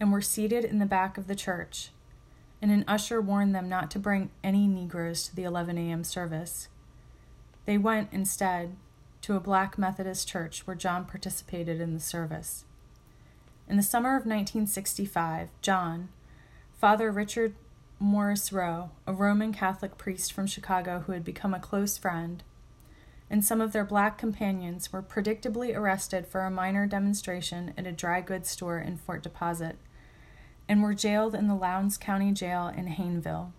and 0.00 0.10
were 0.10 0.22
seated 0.22 0.64
in 0.64 0.78
the 0.78 0.86
back 0.86 1.18
of 1.18 1.26
the 1.26 1.34
church, 1.36 1.90
and 2.62 2.70
an 2.70 2.84
usher 2.88 3.20
warned 3.20 3.54
them 3.54 3.68
not 3.68 3.90
to 3.90 3.98
bring 3.98 4.30
any 4.42 4.66
Negroes 4.66 5.28
to 5.28 5.36
the 5.36 5.44
11 5.44 5.76
a.m. 5.76 6.02
service. 6.02 6.68
They 7.66 7.76
went 7.76 8.08
instead 8.10 8.76
to 9.20 9.36
a 9.36 9.40
black 9.40 9.76
Methodist 9.76 10.26
church 10.26 10.66
where 10.66 10.74
John 10.74 11.04
participated 11.04 11.80
in 11.80 11.92
the 11.92 12.00
service. 12.00 12.64
In 13.68 13.76
the 13.76 13.82
summer 13.82 14.10
of 14.10 14.26
1965, 14.26 15.50
John, 15.60 16.08
Father 16.78 17.12
Richard 17.12 17.54
Morrisroe, 17.98 18.90
a 19.06 19.12
Roman 19.12 19.52
Catholic 19.52 19.98
priest 19.98 20.32
from 20.32 20.46
Chicago 20.46 21.04
who 21.06 21.12
had 21.12 21.24
become 21.24 21.52
a 21.52 21.60
close 21.60 21.98
friend, 21.98 22.42
and 23.28 23.44
some 23.44 23.60
of 23.60 23.72
their 23.72 23.84
black 23.84 24.16
companions 24.16 24.92
were 24.92 25.02
predictably 25.02 25.76
arrested 25.76 26.26
for 26.26 26.40
a 26.40 26.50
minor 26.50 26.86
demonstration 26.86 27.74
at 27.76 27.86
a 27.86 27.92
dry 27.92 28.22
goods 28.22 28.48
store 28.48 28.78
in 28.78 28.96
Fort 28.96 29.22
Deposit 29.22 29.76
and 30.70 30.84
were 30.84 30.94
jailed 30.94 31.34
in 31.34 31.48
the 31.48 31.54
Lowndes 31.56 31.96
County 31.96 32.30
Jail 32.30 32.68
in 32.68 32.86
Hayneville, 32.86 33.50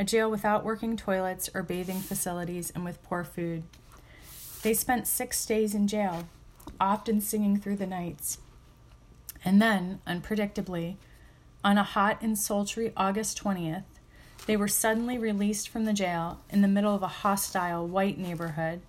a 0.00 0.02
jail 0.02 0.28
without 0.28 0.64
working 0.64 0.96
toilets 0.96 1.48
or 1.54 1.62
bathing 1.62 2.00
facilities 2.00 2.72
and 2.74 2.84
with 2.84 3.00
poor 3.04 3.22
food. 3.22 3.62
They 4.62 4.74
spent 4.74 5.06
six 5.06 5.46
days 5.46 5.76
in 5.76 5.86
jail, 5.86 6.26
often 6.80 7.20
singing 7.20 7.60
through 7.60 7.76
the 7.76 7.86
nights. 7.86 8.38
And 9.44 9.62
then, 9.62 10.00
unpredictably, 10.08 10.96
on 11.62 11.78
a 11.78 11.84
hot 11.84 12.20
and 12.20 12.36
sultry 12.36 12.92
August 12.96 13.40
20th, 13.40 13.84
they 14.46 14.56
were 14.56 14.66
suddenly 14.66 15.18
released 15.18 15.68
from 15.68 15.84
the 15.84 15.92
jail 15.92 16.40
in 16.50 16.62
the 16.62 16.68
middle 16.68 16.96
of 16.96 17.04
a 17.04 17.20
hostile 17.22 17.86
white 17.86 18.18
neighborhood, 18.18 18.80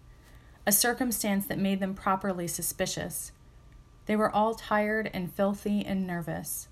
a 0.66 0.72
circumstance 0.72 1.46
that 1.46 1.60
made 1.60 1.80
them 1.80 1.94
properly 1.94 2.48
suspicious. 2.48 3.32
They 4.08 4.16
were 4.16 4.32
all 4.32 4.56
tired 4.56 5.12
and 5.14 5.32
filthy 5.32 5.86
and 5.86 6.08
nervous. 6.08 6.68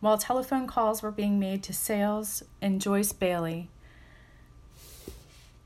While 0.00 0.16
telephone 0.16 0.68
calls 0.68 1.02
were 1.02 1.10
being 1.10 1.40
made 1.40 1.64
to 1.64 1.72
Sales 1.72 2.44
and 2.62 2.80
Joyce 2.80 3.10
Bailey, 3.12 3.68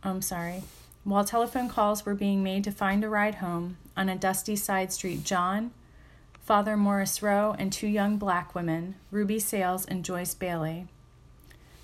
I'm 0.03 0.23
sorry, 0.23 0.63
while 1.05 1.25
telephone 1.25 1.69
calls 1.69 2.07
were 2.07 2.15
being 2.15 2.43
made 2.43 2.65
to 2.65 2.71
find 2.71 3.05
a 3.05 3.11
ride 3.11 3.37
home 3.37 3.77
on 3.95 4.09
a 4.09 4.17
dusty 4.17 4.57
side 4.57 4.91
street, 4.91 5.23
John, 5.23 5.73
Father 6.41 6.79
Morrisroe, 6.79 7.55
and 7.59 7.71
two 7.71 7.87
young 7.87 8.17
black 8.17 8.55
women, 8.55 8.95
Ruby 9.11 9.39
Sales 9.39 9.85
and 9.85 10.03
Joyce 10.03 10.33
Bailey, 10.33 10.87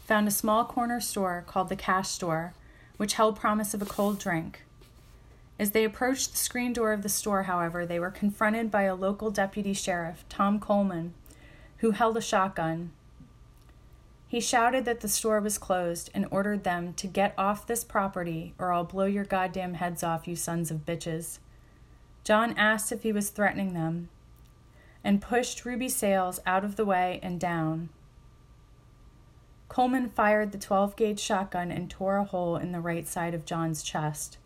found 0.07 0.27
a 0.27 0.31
small 0.31 0.65
corner 0.65 1.03
store 1.03 1.45
called 1.47 1.69
the 1.69 1.77
Cash 1.77 2.09
Store, 2.09 2.55
which 2.97 3.15
held 3.15 3.39
promise 3.39 3.75
of 3.75 3.83
a 3.83 3.87
cold 3.87 4.19
drink. 4.19 4.63
As 5.59 5.73
they 5.73 5.85
approached 5.85 6.31
the 6.31 6.39
screen 6.39 6.73
door 6.73 6.93
of 6.93 7.03
the 7.03 7.09
store, 7.11 7.43
however, 7.43 7.85
they 7.85 7.99
were 7.99 8.11
confronted 8.11 8.71
by 8.71 8.85
a 8.85 8.95
local 8.95 9.31
deputy 9.31 9.75
sheriff, 9.75 10.25
Tom 10.31 10.59
Coleman, 10.59 11.13
who 11.79 11.93
held 11.93 12.17
a 12.17 12.21
shotgun. 12.21 12.93
He 14.27 14.41
shouted 14.41 14.85
that 14.85 15.01
the 15.01 15.09
store 15.09 15.41
was 15.41 15.57
closed 15.57 16.11
and 16.13 16.27
ordered 16.31 16.65
them 16.65 16.93
to 16.95 17.07
get 17.07 17.35
off 17.39 17.67
this 17.67 17.83
property 17.83 18.55
or 18.59 18.73
I'll 18.73 18.85
blow 18.85 19.07
your 19.07 19.25
goddamn 19.25 19.75
heads 19.75 20.03
off, 20.03 20.29
you 20.29 20.37
sons 20.37 20.71
of 20.71 20.85
bitches. 20.85 21.39
John 22.25 22.55
asked 22.59 22.93
if 22.93 23.05
he 23.05 23.13
was 23.13 23.31
threatening 23.31 23.73
them, 23.73 24.11
and 25.03 25.23
pushed 25.23 25.65
Ruby 25.65 25.89
Sales 25.89 26.41
out 26.45 26.63
of 26.63 26.77
the 26.77 26.85
way 26.85 27.21
and 27.23 27.41
down. 27.41 27.89
Coleman 29.69 30.11
fired 30.11 30.53
the 30.53 30.59
12 30.59 30.97
gauge 30.97 31.21
shotgun 31.21 31.71
and 31.71 31.89
tore 31.89 32.17
a 32.17 32.25
hole 32.25 32.57
in 32.57 32.73
the 32.73 32.81
right 32.81 33.07
side 33.07 33.33
of 33.33 33.47
John's 33.47 33.83
chest. 33.83 34.37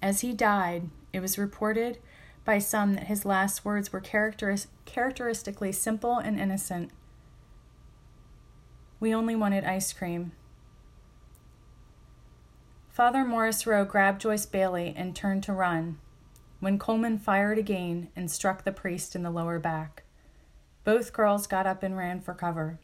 As 0.00 0.22
he 0.22 0.32
died, 0.32 0.88
it 1.12 1.20
was 1.20 1.36
reported 1.36 1.98
by 2.44 2.58
some 2.58 2.94
that 2.94 3.06
his 3.06 3.24
last 3.24 3.64
words 3.64 3.92
were 3.92 4.00
characteris- 4.00 4.66
characteristically 4.84 5.72
simple 5.72 6.18
and 6.18 6.38
innocent. 6.38 6.90
We 8.98 9.14
only 9.14 9.36
wanted 9.36 9.64
ice 9.64 9.92
cream. 9.92 10.32
Father 12.88 13.24
Morrisroe 13.24 13.84
grabbed 13.84 14.20
Joyce 14.20 14.46
Bailey 14.46 14.92
and 14.96 15.16
turned 15.16 15.42
to 15.44 15.52
run 15.52 15.98
when 16.60 16.78
Coleman 16.78 17.18
fired 17.18 17.56
again 17.58 18.08
and 18.14 18.30
struck 18.30 18.64
the 18.64 18.72
priest 18.72 19.16
in 19.16 19.22
the 19.22 19.30
lower 19.30 19.58
back. 19.58 20.02
Both 20.84 21.12
girls 21.12 21.46
got 21.46 21.66
up 21.66 21.82
and 21.82 21.96
ran 21.96 22.20
for 22.20 22.34
cover. 22.34 22.78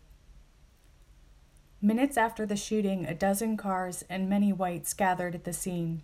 Minutes 1.82 2.16
after 2.16 2.46
the 2.46 2.56
shooting, 2.56 3.04
a 3.04 3.14
dozen 3.14 3.56
cars 3.56 4.04
and 4.08 4.28
many 4.28 4.52
whites 4.52 4.94
gathered 4.94 5.34
at 5.34 5.44
the 5.44 5.52
scene. 5.52 6.02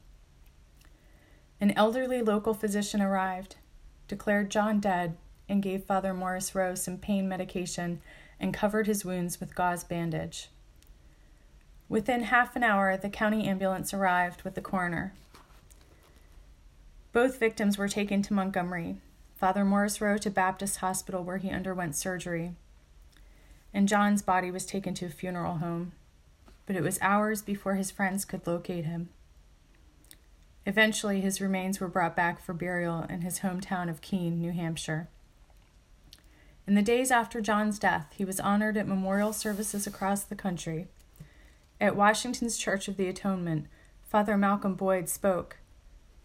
An 1.62 1.70
elderly 1.77 2.22
local 2.22 2.55
physician 2.55 3.01
arrived, 3.01 3.55
declared 4.09 4.51
John 4.51 4.81
dead, 4.81 5.16
and 5.48 5.62
gave 5.62 5.85
Father 5.85 6.12
Morrisroe 6.12 6.75
some 6.75 6.98
pain 6.98 7.29
medication 7.29 8.01
and 8.40 8.53
covered 8.53 8.88
his 8.88 9.05
wounds 9.05 9.38
with 9.38 9.55
gauze 9.55 9.85
bandage. 9.85 10.48
Within 11.88 12.25
half 12.25 12.57
an 12.57 12.64
hour, 12.64 12.96
the 12.96 13.09
county 13.09 13.46
ambulance 13.46 13.94
arrived 13.94 14.42
with 14.42 14.57
the 14.57 14.61
coroner. 14.61 15.14
Both 17.12 17.38
victims 17.38 17.79
were 17.79 17.88
taken 17.88 18.22
to 18.22 18.35
Montgomery, 18.35 18.96
Father 19.37 19.64
Morrisroe 19.64 20.18
to 20.18 20.31
Baptist 20.31 20.79
Hospital 20.79 21.22
where 21.22 21.38
he 21.38 21.51
underwent 21.51 21.94
surgery, 21.94 22.57
and 23.72 23.87
John's 23.87 24.22
body 24.22 24.51
was 24.51 24.66
taken 24.66 24.94
to 24.94 25.07
a 25.07 25.11
funeral 25.11 25.59
home, 25.59 25.92
but 26.66 26.75
it 26.75 26.83
was 26.83 26.98
hours 27.01 27.40
before 27.40 27.77
his 27.77 27.92
friends 27.92 28.25
could 28.25 28.48
locate 28.48 28.85
him. 28.85 29.11
Eventually, 30.64 31.20
his 31.20 31.40
remains 31.40 31.81
were 31.81 31.88
brought 31.88 32.14
back 32.14 32.40
for 32.40 32.53
burial 32.53 33.03
in 33.03 33.22
his 33.22 33.40
hometown 33.40 33.90
of 33.90 34.01
Keene, 34.01 34.40
New 34.40 34.53
Hampshire. 34.53 35.09
In 36.66 36.75
the 36.75 36.83
days 36.83 37.11
after 37.11 37.40
John's 37.40 37.79
death, 37.79 38.12
he 38.16 38.25
was 38.25 38.38
honored 38.38 38.77
at 38.77 38.87
memorial 38.87 39.33
services 39.33 39.87
across 39.87 40.22
the 40.22 40.37
country. 40.37 40.87
At 41.81 41.96
Washington's 41.96 42.57
Church 42.57 42.87
of 42.87 42.96
the 42.96 43.09
Atonement, 43.09 43.66
Father 44.03 44.37
Malcolm 44.37 44.75
Boyd 44.75 45.09
spoke 45.09 45.57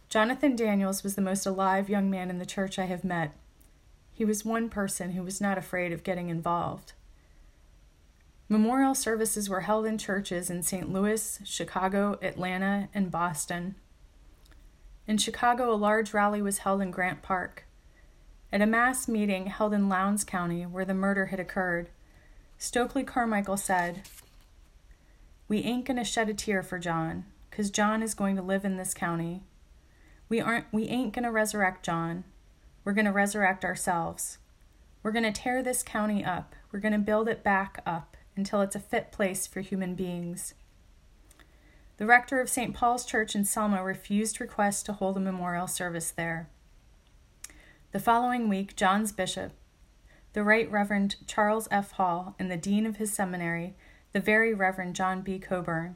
Jonathan 0.10 0.56
Daniels 0.56 1.04
was 1.04 1.15
the 1.15 1.21
most 1.21 1.45
alive 1.45 1.89
young 1.89 2.10
man 2.10 2.30
in 2.30 2.38
the 2.38 2.45
church 2.45 2.78
I 2.78 2.86
have 2.86 3.04
met. 3.04 3.34
He 4.13 4.23
was 4.23 4.45
one 4.45 4.69
person 4.69 5.12
who 5.12 5.23
was 5.23 5.41
not 5.41 5.58
afraid 5.58 5.91
of 5.91 6.04
getting 6.04 6.30
involved. 6.30 6.93
Memorial 8.47 8.95
services 8.95 9.50
were 9.50 9.62
held 9.62 9.86
in 9.86 9.97
churches 9.97 10.50
in 10.50 10.63
St. 10.63 10.91
Louis, 10.91 11.39
Chicago, 11.43 12.17
Atlanta, 12.21 12.88
and 12.93 13.12
Boston. 13.12 13.76
In 15.08 15.17
Chicago, 15.17 15.74
a 15.74 15.76
large 15.76 16.13
rally 16.13 16.41
was 16.41 16.60
held 16.60 16.82
in 16.82 16.91
Grant 16.91 17.22
Park. 17.22 17.63
At 18.52 18.62
a 18.62 18.65
mass 18.65 19.08
meeting 19.08 19.48
held 19.48 19.74
in 19.74 19.88
Lowndes 19.88 20.26
County, 20.26 20.65
where 20.65 20.84
the 20.84 20.93
murder 20.93 21.28
had 21.28 21.39
occurred, 21.39 21.89
Stokely 22.58 23.04
Carmichael 23.04 23.56
said, 23.56 24.02
We 25.48 25.60
ain't 25.60 25.86
going 25.86 25.98
to 25.98 26.04
shed 26.04 26.28
a 26.28 26.34
tear 26.34 26.62
for 26.62 26.78
John, 26.78 27.24
'cause 27.52 27.70
John 27.70 28.04
is 28.04 28.13
going 28.13 28.36
to 28.36 28.41
live 28.41 28.65
in 28.65 28.76
this 28.76 28.93
county. 28.93 29.43
We 30.28 30.41
aren't 30.41 30.65
we 30.74 30.89
ain't 30.89 31.13
going 31.13 31.24
to 31.24 31.32
resurrect 31.32 31.86
John. 31.86 32.26
We're 32.84 32.93
going 32.93 33.06
to 33.06 33.12
resurrect 33.12 33.63
ourselves. 33.63 34.39
We're 35.04 35.12
going 35.12 35.32
to 35.32 35.32
tear 35.32 35.63
this 35.63 35.84
county 35.84 36.26
up. 36.26 36.54
We're 36.72 36.82
going 36.82 36.91
to 36.93 37.00
build 37.00 37.30
it 37.30 37.43
back 37.43 37.82
up 37.86 38.17
until 38.36 38.62
it's 38.62 38.76
a 38.76 38.80
fit 38.80 39.12
place 39.12 39.48
for 39.48 39.62
human 39.62 39.96
beings. 39.96 40.54
The 41.98 42.06
rector 42.06 42.40
of 42.40 42.50
St. 42.50 42.76
Paul's 42.76 43.06
Church 43.06 43.36
in 43.36 43.44
Selma 43.44 43.84
refused 43.84 44.40
requests 44.40 44.84
to 44.84 44.94
hold 44.94 45.18
a 45.18 45.20
memorial 45.20 45.66
service 45.66 46.12
there. 46.12 46.48
The 47.92 48.00
following 48.00 48.50
week, 48.50 48.76
John's 48.76 49.12
bishop, 49.12 49.54
the 50.34 50.44
Right 50.44 50.72
Reverend 50.72 51.16
Charles 51.26 51.68
F. 51.72 51.94
Hall, 51.94 52.36
and 52.38 52.52
the 52.52 52.58
dean 52.58 52.86
of 52.86 52.98
his 52.98 53.12
seminary, 53.12 53.74
the 54.14 54.20
Very 54.20 54.54
Reverend 54.54 54.96
John 54.96 55.22
B. 55.22 55.40
Coburn, 55.40 55.96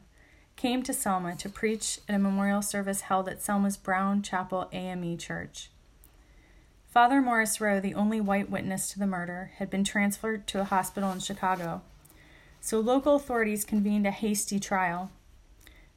came 0.56 0.82
to 0.84 0.94
Selma 0.94 1.36
to 1.36 1.50
preach 1.50 2.00
at 2.10 2.16
a 2.16 2.20
memorial 2.20 2.64
service 2.64 3.02
held 3.02 3.30
at 3.30 3.42
Selma's 3.42 3.78
Brown 3.78 4.24
Chapel 4.24 4.70
AME 4.72 5.20
Church. 5.20 5.70
Father 6.90 7.22
Morrisroe, 7.22 7.80
the 7.80 7.94
only 7.94 8.20
white 8.20 8.50
witness 8.50 8.92
to 8.92 9.00
the 9.00 9.06
murder, 9.06 9.52
had 9.58 9.70
been 9.70 9.84
transferred 9.84 10.48
to 10.48 10.62
a 10.62 10.66
hospital 10.66 11.12
in 11.12 11.20
Chicago. 11.20 11.84
So 12.60 12.80
local 12.80 13.16
authorities 13.16 13.64
convened 13.64 14.08
a 14.08 14.12
hasty 14.12 14.60
trial. 14.60 15.12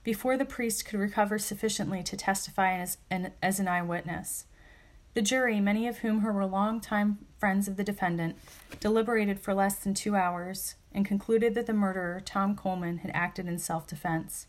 Before 0.04 0.36
the 0.36 0.44
priest 0.44 0.84
could 0.84 1.00
recover 1.00 1.38
sufficiently 1.38 2.02
to 2.02 2.16
testify 2.16 2.78
as 2.78 2.98
an, 3.10 3.32
as 3.42 3.58
an 3.58 3.66
eyewitness, 3.66 4.44
the 5.14 5.22
jury, 5.22 5.60
many 5.60 5.88
of 5.88 5.98
whom 5.98 6.22
were 6.22 6.44
longtime 6.44 7.18
friends 7.38 7.68
of 7.68 7.76
the 7.76 7.84
defendant, 7.84 8.36
deliberated 8.80 9.40
for 9.40 9.54
less 9.54 9.76
than 9.76 9.94
two 9.94 10.14
hours 10.14 10.74
and 10.92 11.06
concluded 11.06 11.54
that 11.54 11.66
the 11.66 11.72
murderer, 11.72 12.20
Tom 12.20 12.54
Coleman, 12.54 12.98
had 12.98 13.12
acted 13.14 13.46
in 13.46 13.58
self 13.58 13.86
defense. 13.86 14.46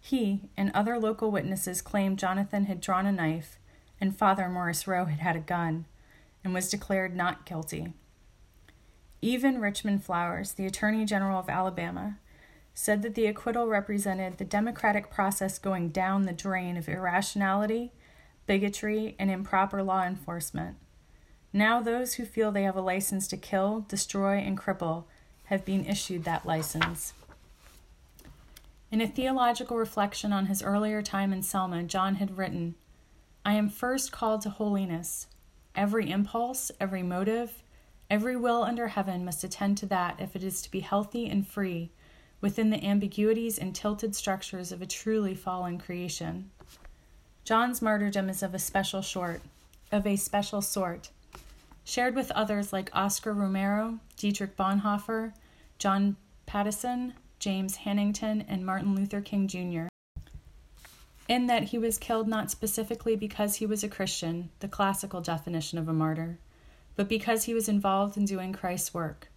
He 0.00 0.40
and 0.56 0.72
other 0.74 0.98
local 0.98 1.30
witnesses 1.30 1.82
claimed 1.82 2.18
Jonathan 2.18 2.64
had 2.64 2.80
drawn 2.80 3.06
a 3.06 3.12
knife 3.12 3.58
and 4.00 4.16
Father 4.16 4.48
Morrisroe 4.48 5.04
had 5.04 5.20
had 5.20 5.36
a 5.36 5.40
gun 5.40 5.84
and 6.42 6.54
was 6.54 6.70
declared 6.70 7.14
not 7.14 7.44
guilty. 7.44 7.92
Even 9.20 9.60
Richmond 9.60 10.04
Flowers, 10.04 10.52
the 10.52 10.66
Attorney 10.66 11.04
General 11.04 11.40
of 11.40 11.48
Alabama, 11.48 12.18
said 12.80 13.02
that 13.02 13.16
the 13.16 13.26
acquittal 13.26 13.66
represented 13.66 14.38
the 14.38 14.44
democratic 14.44 15.10
process 15.10 15.58
going 15.58 15.88
down 15.88 16.22
the 16.22 16.32
drain 16.32 16.76
of 16.76 16.88
irrationality, 16.88 17.90
bigotry, 18.46 19.16
and 19.18 19.32
improper 19.32 19.82
law 19.82 20.04
enforcement. 20.04 20.76
Now, 21.52 21.80
those 21.80 22.14
who 22.14 22.24
feel 22.24 22.52
they 22.52 22.62
have 22.62 22.76
a 22.76 22.80
license 22.80 23.26
to 23.28 23.36
kill, 23.36 23.84
destroy, 23.88 24.36
and 24.36 24.56
cripple 24.56 25.06
have 25.46 25.64
been 25.64 25.86
issued 25.86 26.22
that 26.22 26.46
license. 26.46 27.14
In 28.92 29.00
a 29.00 29.08
theological 29.08 29.76
reflection 29.76 30.32
on 30.32 30.46
his 30.46 30.62
earlier 30.62 31.02
time 31.02 31.32
in 31.32 31.42
Selma, 31.42 31.82
John 31.82 32.14
had 32.14 32.38
written, 32.38 32.76
I 33.44 33.54
am 33.54 33.70
first 33.70 34.12
called 34.12 34.42
to 34.42 34.50
holiness. 34.50 35.26
Every 35.74 36.08
impulse, 36.08 36.70
every 36.78 37.02
motive, 37.02 37.64
every 38.08 38.36
will 38.36 38.62
under 38.62 38.86
heaven 38.86 39.24
must 39.24 39.42
attend 39.42 39.78
to 39.78 39.86
that 39.86 40.20
if 40.20 40.36
it 40.36 40.44
is 40.44 40.62
to 40.62 40.70
be 40.70 40.78
healthy 40.78 41.28
and 41.28 41.44
free 41.44 41.90
within 42.40 42.70
the 42.70 42.84
ambiguities 42.84 43.58
and 43.58 43.74
tilted 43.74 44.14
structures 44.14 44.70
of 44.70 44.80
a 44.80 44.86
truly 44.86 45.34
fallen 45.34 45.78
creation. 45.78 46.50
John's 47.44 47.82
martyrdom 47.82 48.28
is 48.28 48.42
of 48.42 48.54
a 48.54 48.58
special 48.58 49.02
sort, 49.02 49.40
of 49.90 50.06
a 50.06 50.16
special 50.16 50.60
sort, 50.60 51.10
shared 51.84 52.14
with 52.14 52.30
others 52.32 52.72
like 52.72 52.90
Oscar 52.92 53.32
Romero, 53.32 53.98
Dietrich 54.16 54.56
Bonhoeffer, 54.56 55.32
John 55.78 56.16
Patteson, 56.46 57.14
James 57.38 57.78
Hannington, 57.78 58.44
and 58.48 58.66
Martin 58.66 58.94
Luther 58.94 59.20
King 59.20 59.48
Jr. 59.48 59.88
In 61.28 61.46
that 61.46 61.64
he 61.64 61.78
was 61.78 61.98
killed 61.98 62.28
not 62.28 62.50
specifically 62.50 63.16
because 63.16 63.56
he 63.56 63.66
was 63.66 63.82
a 63.82 63.88
Christian, 63.88 64.50
the 64.60 64.68
classical 64.68 65.20
definition 65.20 65.78
of 65.78 65.88
a 65.88 65.92
martyr, 65.92 66.38
but 66.96 67.08
because 67.08 67.44
he 67.44 67.54
was 67.54 67.68
involved 67.68 68.16
in 68.16 68.24
doing 68.24 68.52
Christ's 68.52 68.92
work 68.92 69.28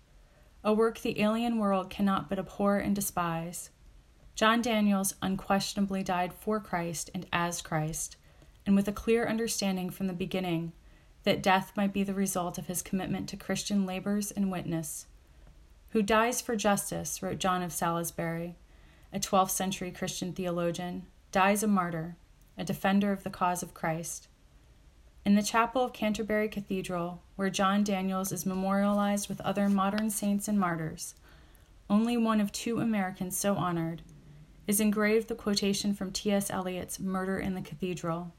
a 0.64 0.74
work 0.74 1.00
the 1.00 1.20
alien 1.22 1.58
world 1.58 1.90
cannot 1.90 2.30
but 2.30 2.40
abhor 2.40 2.78
and 2.78 2.96
despise. 2.96 3.70
John 4.36 4.62
Daniels 4.62 5.16
unquestionably 5.22 6.04
died 6.04 6.34
for 6.34 6.60
Christ 6.60 7.10
and 7.14 7.26
as 7.34 7.62
Christ, 7.62 8.16
and 8.66 8.76
with 8.76 8.88
a 8.88 8.94
clear 8.94 9.28
understanding 9.28 9.90
from 9.90 10.08
the 10.08 10.14
beginning 10.14 10.74
that 11.24 11.44
death 11.44 11.72
might 11.76 11.94
be 11.94 12.04
the 12.04 12.14
result 12.14 12.58
of 12.58 12.68
his 12.68 12.82
commitment 12.82 13.30
to 13.30 13.38
Christian 13.38 13.86
labors 13.86 14.32
and 14.32 14.52
witness. 14.52 15.06
Who 15.90 16.02
dies 16.02 16.42
for 16.42 16.56
justice, 16.56 17.22
wrote 17.22 17.38
John 17.38 17.62
of 17.62 17.74
Salisbury, 17.74 18.56
a 19.14 19.20
12th 19.20 19.52
century 19.52 19.92
Christian 19.92 20.32
theologian, 20.34 21.06
dies 21.32 21.64
a 21.64 21.68
martyr, 21.68 22.16
a 22.58 22.64
defender 22.64 23.12
of 23.12 23.24
the 23.24 23.30
cause 23.30 23.62
of 23.62 23.74
Christ. 23.74 24.28
In 25.24 25.36
the 25.36 25.44
chapel 25.44 25.84
of 25.84 25.94
Canterbury 25.94 26.50
Cathedral, 26.50 27.22
where 27.36 27.52
John 27.52 27.84
Daniels 27.84 28.32
is 28.32 28.44
memorialized 28.44 29.30
with 29.30 29.40
other 29.42 29.70
modern 29.70 30.10
saints 30.10 30.48
and 30.48 30.60
martyrs, 30.60 31.14
only 31.92 32.18
one 32.18 32.42
of 32.42 32.52
two 32.52 32.80
Americans 32.80 33.38
so 33.38 33.56
honored, 33.56 34.02
is 34.66 34.80
engraved 34.80 35.28
the 35.28 35.36
quotation 35.36 35.94
from 35.94 36.12
T.S. 36.12 36.50
Eliot's 36.50 37.00
Murder 37.00 37.38
in 37.38 37.54
the 37.54 37.62
Cathedral. 37.62 38.34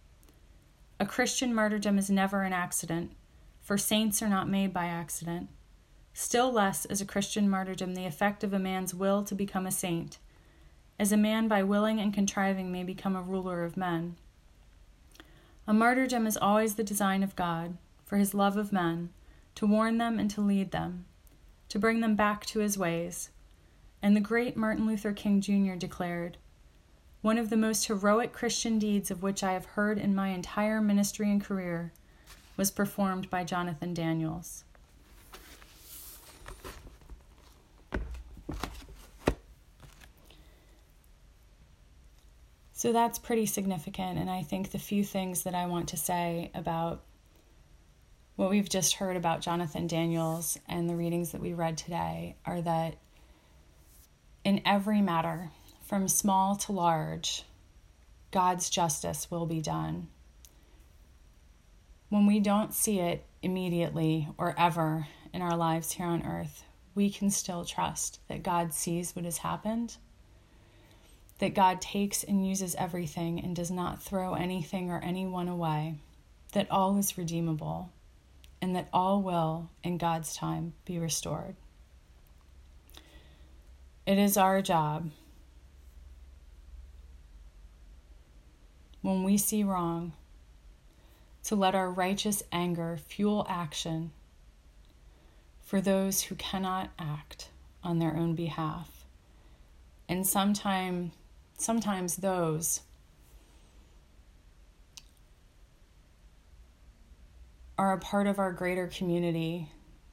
A 0.99 1.07
Christian 1.07 1.55
martyrdom 1.55 1.99
is 1.99 2.11
never 2.11 2.43
an 2.43 2.53
accident, 2.53 3.13
for 3.61 3.79
saints 3.79 4.21
are 4.21 4.29
not 4.29 4.49
made 4.49 4.73
by 4.73 4.87
accident. 4.87 5.51
Still 6.15 6.51
less 6.51 6.85
is 6.87 7.01
a 7.01 7.07
Christian 7.07 7.49
martyrdom 7.49 7.95
the 7.95 8.07
effect 8.07 8.43
of 8.43 8.53
a 8.53 8.59
man's 8.59 8.93
will 8.93 9.23
to 9.25 9.37
become 9.37 9.67
a 9.67 9.71
saint, 9.71 10.19
as 10.99 11.13
a 11.13 11.17
man 11.17 11.47
by 11.47 11.63
willing 11.63 12.01
and 12.01 12.13
contriving 12.13 12.73
may 12.73 12.83
become 12.83 13.15
a 13.15 13.23
ruler 13.23 13.63
of 13.63 13.77
men. 13.77 14.17
A 15.67 15.73
martyrdom 15.73 16.27
is 16.27 16.37
always 16.37 16.75
the 16.75 16.83
design 16.83 17.23
of 17.23 17.37
God, 17.37 17.77
for 18.05 18.17
his 18.17 18.35
love 18.35 18.57
of 18.57 18.73
men, 18.73 19.11
to 19.55 19.67
warn 19.67 19.99
them 19.99 20.19
and 20.19 20.29
to 20.33 20.41
lead 20.41 20.73
them, 20.73 21.05
to 21.69 21.79
bring 21.79 22.01
them 22.01 22.17
back 22.17 22.45
to 22.47 22.59
his 22.59 22.77
ways. 22.77 23.31
And 24.03 24.17
the 24.17 24.21
great 24.21 24.57
Martin 24.57 24.87
Luther 24.87 25.13
King 25.13 25.41
Jr. 25.41 25.75
declared, 25.75 26.37
One 27.21 27.39
of 27.39 27.49
the 27.49 27.57
most 27.57 27.87
heroic 27.87 28.33
Christian 28.33 28.81
deeds 28.81 29.11
of 29.11 29.23
which 29.23 29.45
I 29.45 29.53
have 29.53 29.67
heard 29.67 29.99
in 29.99 30.17
my 30.17 30.29
entire 30.31 30.81
ministry 30.81 31.31
and 31.31 31.43
career 31.43 31.93
was 32.57 32.73
performed 32.73 33.31
by 33.31 33.45
Jonathan 33.45 33.95
Daniels. 33.95 34.65
So 42.83 42.93
that's 42.93 43.21
pretty 43.21 43.47
significant. 43.47 44.19
And 44.19 44.29
I 44.29 44.43
think 44.43 44.73
the 44.73 44.79
few 44.81 45.05
things 45.05 45.45
that 45.45 45.55
I 45.55 45.67
want 45.67 45.91
to 45.91 45.97
say 45.97 46.51
about 46.53 47.05
what 48.35 48.51
we've 48.51 48.69
just 48.69 48.95
heard 48.95 49.17
about 49.17 49.41
Jonathan 49.41 49.87
Daniels 49.87 50.59
and 50.67 50.91
the 50.91 50.97
readings 50.97 51.31
that 51.31 51.41
we 51.41 51.53
read 51.53 51.79
today 51.79 52.35
are 52.45 52.61
that 52.61 52.97
in 54.43 54.63
every 54.67 55.01
matter, 55.01 55.51
from 55.87 56.09
small 56.09 56.57
to 56.57 56.73
large, 56.73 57.45
God's 58.33 58.69
justice 58.69 59.31
will 59.31 59.47
be 59.47 59.61
done. 59.61 60.09
When 62.09 62.27
we 62.27 62.41
don't 62.41 62.75
see 62.75 62.99
it 62.99 63.25
immediately 63.43 64.29
or 64.39 64.57
ever 64.59 65.07
in 65.33 65.41
our 65.41 65.57
lives 65.57 65.93
here 65.93 66.07
on 66.07 66.27
earth, 66.27 66.65
we 66.97 67.11
can 67.11 67.31
still 67.31 67.65
trust 67.65 68.19
that 68.27 68.43
God 68.43 68.75
sees 68.75 69.15
what 69.15 69.25
has 69.25 69.39
happened 69.39 69.99
that 71.43 71.55
God 71.55 71.81
takes 71.81 72.23
and 72.23 72.47
uses 72.47 72.77
everything 72.77 73.41
and 73.41 73.57
does 73.57 73.69
not 73.73 74.01
throw 74.01 74.35
anything 74.35 74.93
or 74.93 75.01
anyone 75.01 75.49
away, 75.49 75.97
that 76.53 76.71
all 76.71 76.97
is 76.99 77.19
redeemable, 77.19 77.91
and 78.61 78.77
that 78.77 78.89
all 78.93 79.21
will, 79.21 79.69
in 79.83 79.99
God's 79.99 80.37
time, 80.37 80.73
be 80.85 81.01
restored. 81.01 81.57
It 84.07 84.19
is 84.19 84.37
our 84.37 84.63
job 84.63 85.11
when 89.01 89.25
we 89.25 89.37
see 89.37 89.65
wrong 89.65 90.13
to 91.43 91.57
let 91.57 91.75
our 91.75 91.91
righteous 91.91 92.45
anger 92.53 92.97
fuel 93.09 93.45
action 93.49 94.13
for 95.61 95.81
those 95.81 96.23
who 96.23 96.37
cannot 96.37 96.91
act 97.01 97.49
on 97.83 97.99
their 97.99 98.15
own 98.17 98.37
behalf. 98.37 99.07
And 100.09 100.25
sometimes 100.25 101.11
sometimes 101.63 102.17
those 102.17 102.81
are 107.79 107.93
a 107.93 107.99
part 107.99 108.27
of 108.27 108.39
our 108.39 108.53
greater 108.53 108.87
community, 108.87 109.69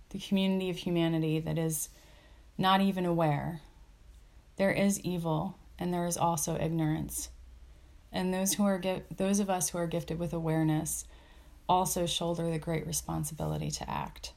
the 0.09 0.19
community 0.19 0.69
of 0.69 0.77
humanity 0.77 1.39
that 1.39 1.57
is 1.57 1.89
not 2.57 2.81
even 2.81 3.05
aware. 3.05 3.61
There 4.57 4.71
is 4.71 4.99
evil 5.01 5.57
and 5.77 5.93
there 5.93 6.05
is 6.05 6.17
also 6.17 6.57
ignorance. 6.59 7.29
And 8.11 8.33
those 8.33 8.53
who 8.53 8.65
are 8.65 8.81
those 9.15 9.39
of 9.39 9.49
us 9.49 9.69
who 9.69 9.77
are 9.77 9.87
gifted 9.87 10.17
with 10.17 10.33
awareness 10.33 11.05
also 11.67 12.05
shoulder 12.05 12.49
the 12.49 12.57
great 12.57 12.87
responsibility 12.87 13.69
to 13.69 13.89
act. 13.89 14.33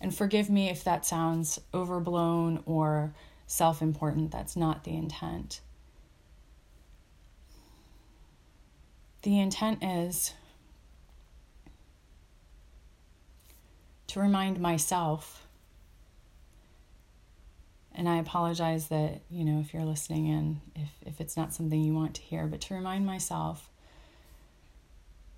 And 0.00 0.14
forgive 0.14 0.50
me 0.50 0.68
if 0.68 0.82
that 0.82 1.06
sounds 1.06 1.60
overblown 1.72 2.62
or 2.66 3.14
self-important. 3.46 4.32
That's 4.32 4.56
not 4.56 4.82
the 4.82 4.96
intent. 4.96 5.60
The 9.22 9.38
intent 9.38 9.84
is 9.84 10.34
to 14.08 14.20
remind 14.20 14.60
myself, 14.60 15.46
and 17.94 18.08
I 18.08 18.18
apologize 18.18 18.88
that, 18.88 19.20
you 19.30 19.44
know, 19.44 19.60
if 19.60 19.72
you're 19.72 19.84
listening 19.84 20.26
in, 20.26 20.60
if, 20.74 20.90
if 21.06 21.20
it's 21.20 21.36
not 21.36 21.54
something 21.54 21.80
you 21.80 21.94
want 21.94 22.14
to 22.16 22.22
hear, 22.22 22.46
but 22.46 22.60
to 22.62 22.74
remind 22.74 23.06
myself 23.06 23.70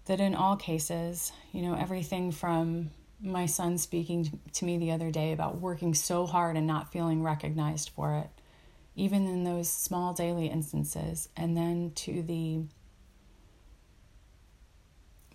that 0.07 0.19
in 0.19 0.35
all 0.35 0.57
cases, 0.57 1.33
you 1.53 1.61
know, 1.61 1.75
everything 1.75 2.33
from 2.33 2.91
my 3.21 3.45
son 3.45 3.77
speaking 3.77 4.41
to 4.55 4.65
me 4.65 4.79
the 4.79 4.93
other 4.93 5.11
day 5.11 5.33
about 5.33 5.61
working 5.61 5.95
so 5.95 6.27
hard 6.27 6.57
and 6.57 6.67
not 6.67 6.91
feeling 6.91 7.23
recognized 7.23 7.91
for 7.91 8.15
it, 8.15 8.31
even 8.97 9.27
in 9.27 9.45
those 9.45 9.69
small 9.69 10.15
daily 10.15 10.47
instances, 10.47 11.29
and 11.37 11.55
then 11.55 11.93
to 11.95 12.23
the 12.23 12.63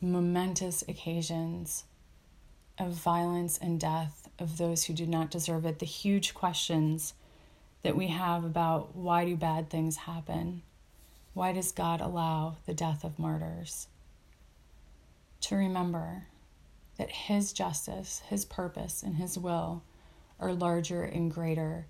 momentous 0.02 0.84
occasions 0.88 1.84
of 2.78 2.94
violence 2.94 3.58
and 3.58 3.80
death 3.80 4.30
of 4.40 4.58
those 4.58 4.86
who 4.86 4.94
do 4.94 5.06
not 5.06 5.32
deserve 5.32 5.66
it, 5.66 5.80
the 5.80 5.86
huge 5.86 6.34
questions 6.34 7.14
that 7.84 7.96
we 7.96 8.08
have 8.08 8.44
about 8.44 8.96
why 8.96 9.26
do 9.26 9.36
bad 9.36 9.70
things 9.70 9.98
happen? 9.98 10.62
Why 11.34 11.52
does 11.52 11.72
God 11.72 12.02
allow 12.02 12.58
the 12.66 12.74
death 12.74 13.04
of 13.04 13.20
martyrs? 13.20 13.88
To 15.42 15.56
remember 15.56 16.28
that 16.98 17.10
His 17.10 17.54
justice, 17.54 18.22
His 18.28 18.46
purpose, 18.46 19.04
and 19.04 19.16
His 19.16 19.38
will 19.38 19.84
are 20.40 20.54
larger 20.54 21.04
and 21.04 21.32
greater 21.32 21.88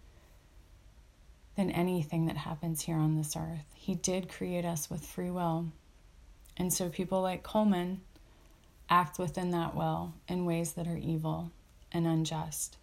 than 1.55 1.72
anything 1.72 2.26
that 2.28 2.38
happens 2.38 2.82
here 2.82 2.97
on 2.97 3.18
this 3.18 3.36
earth. 3.36 3.66
He 3.74 3.95
did 3.95 4.30
create 4.30 4.66
us 4.66 4.89
with 4.89 5.05
free 5.05 5.30
will. 5.30 5.72
And 6.60 6.74
so 6.74 6.89
people 6.89 7.22
like 7.22 7.41
Coleman 7.41 8.01
act 8.89 9.18
within 9.18 9.51
that 9.51 9.76
will 9.76 10.14
in 10.28 10.45
ways 10.45 10.74
that 10.74 10.88
are 10.88 10.97
evil 10.97 11.51
and 11.91 12.05
unjust. 12.05 12.78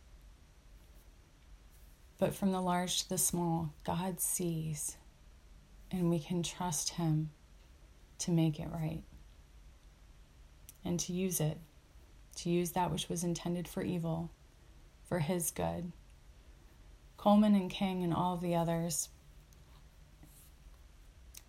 But 2.18 2.34
from 2.34 2.52
the 2.52 2.62
large 2.62 3.02
to 3.02 3.08
the 3.10 3.18
small, 3.18 3.74
God 3.84 4.20
sees, 4.20 4.96
and 5.90 6.08
we 6.08 6.18
can 6.18 6.42
trust 6.42 6.90
Him 6.94 7.30
to 8.20 8.30
make 8.30 8.58
it 8.58 8.68
right 8.72 9.02
and 10.82 10.98
to 11.00 11.12
use 11.12 11.40
it, 11.40 11.58
to 12.36 12.48
use 12.48 12.70
that 12.72 12.90
which 12.90 13.10
was 13.10 13.22
intended 13.22 13.68
for 13.68 13.82
evil 13.82 14.30
for 15.06 15.18
His 15.18 15.50
good. 15.50 15.92
Coleman 17.18 17.54
and 17.54 17.70
King 17.70 18.02
and 18.02 18.14
all 18.14 18.34
of 18.34 18.40
the 18.40 18.54
others 18.54 19.10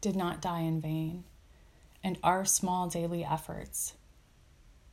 did 0.01 0.15
not 0.15 0.41
die 0.41 0.61
in 0.61 0.81
vain, 0.81 1.23
and 2.07 2.17
our 2.23 2.45
small 2.45 2.87
daily 2.87 3.25
efforts 3.25 3.93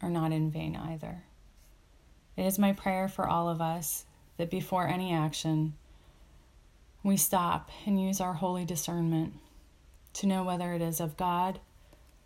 are 0.02 0.10
not 0.10 0.32
in 0.32 0.50
vain 0.50 0.74
either. 0.74 1.22
It 2.36 2.44
is 2.44 2.58
my 2.58 2.72
prayer 2.72 3.06
for 3.06 3.28
all 3.28 3.48
of 3.48 3.60
us 3.60 4.04
that 4.36 4.50
before 4.50 4.88
any 4.88 5.12
action, 5.12 5.74
we 7.04 7.16
stop 7.16 7.70
and 7.86 8.02
use 8.02 8.20
our 8.20 8.32
holy 8.32 8.64
discernment 8.64 9.34
to 10.14 10.26
know 10.26 10.42
whether 10.42 10.72
it 10.72 10.82
is 10.82 10.98
of 10.98 11.16
God 11.16 11.60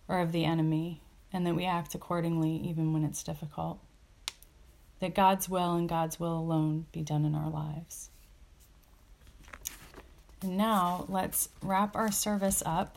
or 0.08 0.20
of 0.20 0.32
the 0.32 0.46
enemy, 0.46 1.02
and 1.34 1.46
that 1.46 1.54
we 1.54 1.66
act 1.66 1.94
accordingly 1.94 2.56
even 2.56 2.94
when 2.94 3.04
it's 3.04 3.22
difficult. 3.22 3.80
That 5.00 5.14
God's 5.14 5.50
will 5.50 5.74
and 5.74 5.86
God's 5.86 6.18
will 6.18 6.38
alone 6.38 6.86
be 6.92 7.02
done 7.02 7.26
in 7.26 7.34
our 7.34 7.50
lives. 7.50 8.08
And 10.40 10.56
now 10.56 11.04
let's 11.10 11.50
wrap 11.60 11.94
our 11.94 12.10
service 12.10 12.62
up 12.64 12.96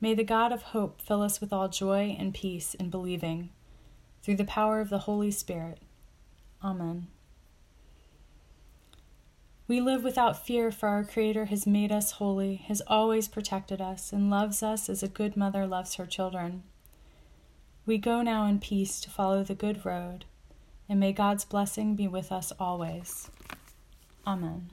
May 0.00 0.14
the 0.14 0.24
God 0.24 0.50
of 0.52 0.62
hope 0.62 1.02
fill 1.02 1.22
us 1.22 1.40
with 1.40 1.52
all 1.52 1.68
joy 1.68 2.16
and 2.18 2.32
peace 2.32 2.74
in 2.74 2.88
believing 2.88 3.50
through 4.22 4.36
the 4.36 4.44
power 4.44 4.80
of 4.80 4.88
the 4.88 5.00
Holy 5.00 5.30
Spirit. 5.30 5.78
Amen. 6.64 7.08
We 9.68 9.80
live 9.80 10.02
without 10.02 10.44
fear, 10.44 10.72
for 10.72 10.88
our 10.88 11.04
Creator 11.04 11.44
has 11.44 11.66
made 11.66 11.92
us 11.92 12.12
holy, 12.12 12.56
has 12.66 12.82
always 12.88 13.28
protected 13.28 13.80
us, 13.80 14.12
and 14.12 14.28
loves 14.28 14.62
us 14.62 14.88
as 14.88 15.02
a 15.02 15.08
good 15.08 15.36
mother 15.36 15.66
loves 15.66 15.94
her 15.94 16.06
children. 16.06 16.64
We 17.86 17.96
go 17.96 18.20
now 18.22 18.46
in 18.46 18.58
peace 18.58 19.00
to 19.02 19.10
follow 19.10 19.44
the 19.44 19.54
good 19.54 19.84
road, 19.86 20.24
and 20.88 20.98
may 20.98 21.12
God's 21.12 21.44
blessing 21.44 21.94
be 21.94 22.08
with 22.08 22.32
us 22.32 22.52
always. 22.58 23.30
Amen. 24.26 24.70